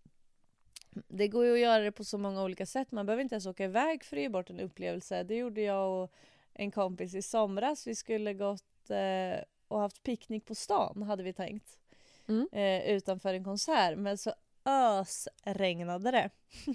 [0.92, 2.92] Det går ju att göra det på så många olika sätt.
[2.92, 5.24] Man behöver inte ens åka iväg för att ge bort en upplevelse.
[5.24, 6.12] Det gjorde jag och
[6.54, 7.88] en kompis i somras.
[7.88, 11.80] Vi skulle gått eh, och haft picknick på stan hade vi tänkt.
[12.28, 12.48] Mm.
[12.52, 14.34] Eh, utanför en konsert men så
[14.66, 16.30] ösregnade det.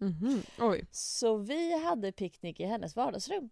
[0.00, 0.42] Mhm.
[0.58, 0.86] Oj.
[0.90, 3.50] Så vi hade picknick i hennes vardagsrum.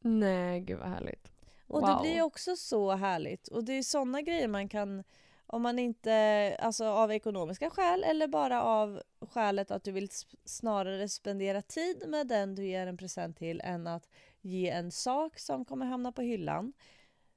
[0.00, 1.32] Nej, gud vad härligt.
[1.70, 3.48] Och det blir också så härligt.
[3.48, 5.04] Och det är sådana grejer man kan,
[5.46, 10.08] om man inte, alltså av ekonomiska skäl eller bara av skälet att du vill
[10.44, 14.08] snarare spendera tid med den du ger en present till än att
[14.40, 16.72] ge en sak som kommer hamna på hyllan.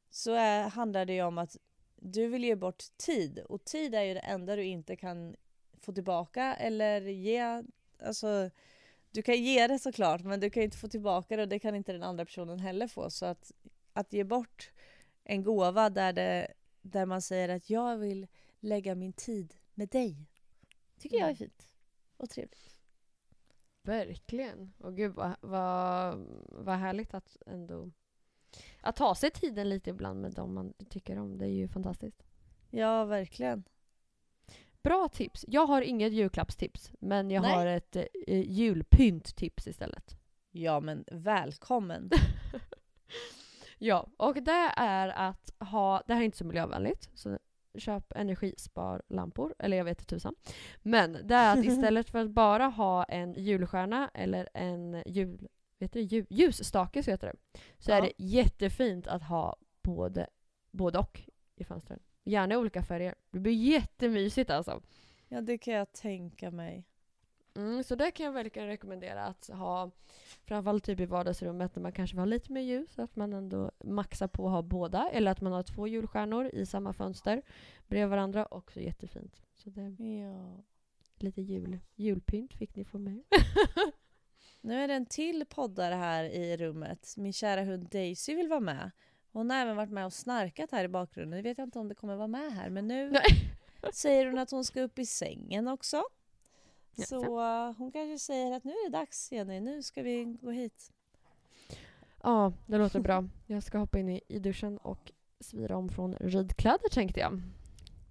[0.10, 1.58] Så är, handlar det ju om att
[1.96, 5.36] du vill ge bort tid och tid är ju det enda du inte kan
[5.82, 7.64] få tillbaka eller ge,
[8.04, 8.50] alltså
[9.12, 11.76] du kan ge det såklart men du kan inte få tillbaka det och det kan
[11.76, 13.52] inte den andra personen heller få så att
[13.94, 14.72] att ge bort
[15.24, 18.28] en gåva där, det, där man säger att jag vill
[18.60, 20.30] lägga min tid med dig.
[21.00, 21.38] Tycker jag är Mm.
[21.38, 21.68] fint.
[22.18, 22.80] Och trevligt.
[23.84, 24.74] Verkligen.
[24.78, 26.18] Och gud vad, vad,
[26.50, 27.92] vad härligt att ändå
[28.82, 31.38] att ta sig tiden lite ibland med dem man tycker om.
[31.38, 32.24] Det är ju fantastiskt.
[32.70, 33.64] Ja, verkligen.
[34.84, 35.46] Bra tips.
[35.48, 37.52] Jag har inget julklappstips, men jag Nej.
[37.56, 38.06] har ett eh,
[38.52, 40.16] julpynttips istället.
[40.52, 42.10] Ja, men välkommen.
[43.86, 47.40] Ja, och det är att ha, det här är inte så miljövänligt, så
[47.76, 50.36] köp energisparlampor, eller jag vet inte tusan.
[50.82, 55.48] Men det är att istället för att bara ha en julstjärna eller en jul,
[55.80, 57.96] vet du, ljus, ljusstake så heter det, så Ja.
[57.98, 60.28] är det jättefint att ha både,
[60.72, 61.22] både och
[61.56, 62.00] i fönstren.
[62.24, 63.16] Gärna i olika färger.
[63.32, 64.82] Det blir jättemysigt alltså.
[65.28, 66.86] Ja, det kan jag tänka mig.
[67.56, 69.92] Mm, så det kan jag verkligen rekommendera att ha
[70.46, 73.72] framförallt typ i vardagsrummet när man kanske vill ha lite mer ljus, att man ändå
[73.84, 77.42] maxar på att ha båda eller att man har två julstjärnor i samma fönster
[77.88, 79.42] bredvid varandra, också jättefint.
[79.54, 80.64] Så det Ja.
[81.18, 83.24] lite jul, julpynt fick ni från mig.
[84.62, 87.14] Nu är det en till poddare här i rummet.
[87.18, 88.92] Min kära hund Daisy vill vara med.
[89.32, 91.38] Hon har även varit med och snarkat här i bakgrunden.
[91.38, 93.24] Nu vet jag inte om det kommer vara med här men nu Nej.
[93.94, 96.04] säger hon att hon ska upp i sängen också.
[96.96, 100.52] Ja, Så hon kanske säger att nu är det dags Jenny, nu ska vi gå
[100.52, 100.92] hit.
[102.24, 103.28] Ja, det låter bra.
[103.48, 107.42] Jag ska hoppa in i, i duschen och svira om från ridkläder tänkte jag.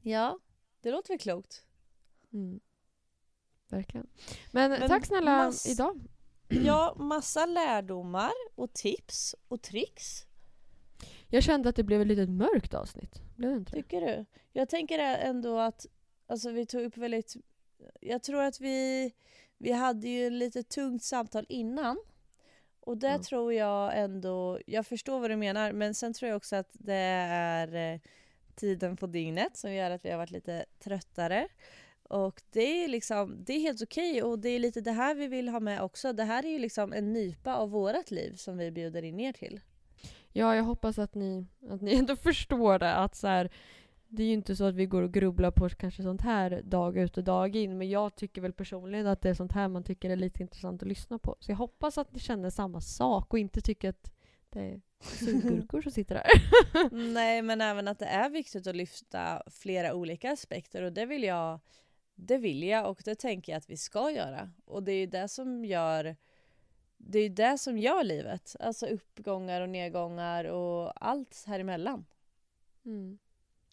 [0.03, 0.39] Ja,
[0.81, 1.67] det låter väl klokt.
[2.33, 2.61] Mm.
[3.69, 4.07] Verkligen.
[4.51, 6.01] Men, Men tack snälla idag.
[6.65, 10.27] Ja, massa lärdomar och tips och tricks.
[11.29, 13.23] Jag kände att det blev ett litet mörkt avsnitt.
[13.37, 13.73] Blev det inte?
[13.73, 14.25] Tycker du?
[14.53, 15.87] Jag tänker ändå att
[16.27, 17.37] alltså, vi tog upp väldigt...
[18.01, 19.13] Jag tror att vi,
[19.59, 21.99] vi hade ju ett lite tungt samtal innan.
[22.81, 23.19] Och det Ja.
[23.23, 24.59] tror jag ändå...
[24.67, 28.01] Jag förstår vad du menar, men sen tror jag också att det är eh,
[28.55, 31.49] tiden på dygnet som gör att vi har varit lite tröttare.
[32.03, 35.27] Och det är liksom, det är helt okej och det är lite det här vi
[35.27, 36.13] vill ha med också.
[36.13, 39.33] Det här är ju liksom en nypa av vårat liv som vi bjuder in er
[39.33, 39.61] till.
[40.33, 42.95] Ja, jag hoppas att ni, att ni ändå förstår det.
[42.95, 43.51] Att så här,
[44.15, 46.99] det är ju inte så att vi går och grubblar på kanske sånt här dag
[46.99, 47.79] ut och dag in.
[47.79, 50.83] Men jag tycker väl personligen att det är sånt här man tycker är lite intressant
[50.83, 51.37] att lyssna på.
[51.41, 54.13] Så jag hoppas att ni känner samma sak och inte tycker att
[54.51, 56.27] det är surgurkor som sitter där.
[57.13, 61.23] Nej, men även att det är viktigt att lyfta flera olika aspekter och det vill
[61.23, 61.61] jag
[62.15, 64.51] det vill jag och det tänker jag att vi ska göra.
[64.65, 66.17] Och det är ju det som gör
[66.97, 68.57] det är ju det som gör livet.
[68.61, 72.05] Alltså uppgångar och nedgångar och allt här emellan.
[72.85, 73.19] Mm.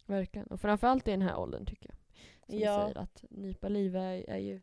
[0.09, 0.47] Verkligen.
[0.47, 1.97] Och framförallt i den här åldern tycker jag.
[2.49, 2.81] Som Ja.
[2.83, 4.61] säger, att nypa liv är, är ju...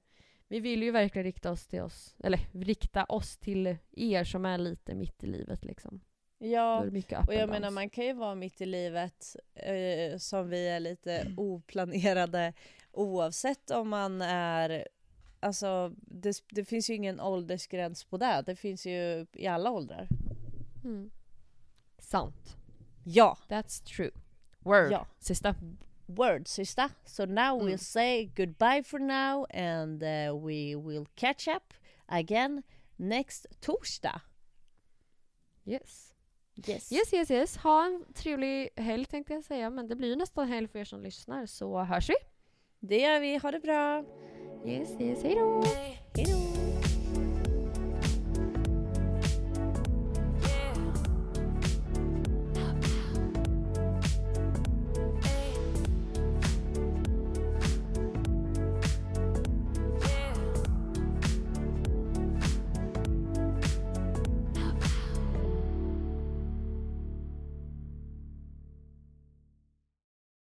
[0.49, 4.59] Vi vill ju verkligen rikta oss till oss, eller rikta oss till er som är
[4.59, 6.01] lite mitt i livet liksom.
[6.39, 6.85] Ja,
[7.27, 11.33] och jag menar man kan ju vara mitt i livet eh, som vi är lite
[11.37, 12.53] oplanerade
[12.93, 14.89] oavsett om man är
[15.41, 18.43] Alltså det, det finns ju ingen åldersgräns på det.
[18.47, 20.09] Det finns ju i alla åldrar.
[20.85, 21.11] Mm.
[21.99, 22.57] Sant.
[23.05, 24.11] Ja, That's true.
[24.67, 24.93] Word.
[24.93, 25.07] Ja.
[25.19, 25.55] Sista.
[26.09, 26.89] word sister.
[27.05, 27.67] So now Mm.
[27.67, 31.75] we'll say goodbye for now and uh, we will catch up
[32.07, 32.63] again
[32.97, 34.21] next torsdag.
[35.65, 36.13] Yes.
[36.69, 36.93] Yes.
[36.93, 37.57] Yes, yes, yes.
[37.57, 39.71] Ha en trevlig helg tänkte jag säga.
[39.71, 41.47] Men det blir ju nästan helg för er som lyssnar.
[41.47, 42.15] Så hörs vi.
[42.81, 43.37] Det gör vi.
[43.39, 44.05] Ha det bra.
[44.67, 45.23] Yes, yes.
[45.23, 45.63] Hej då.
[46.15, 46.56] Hej då.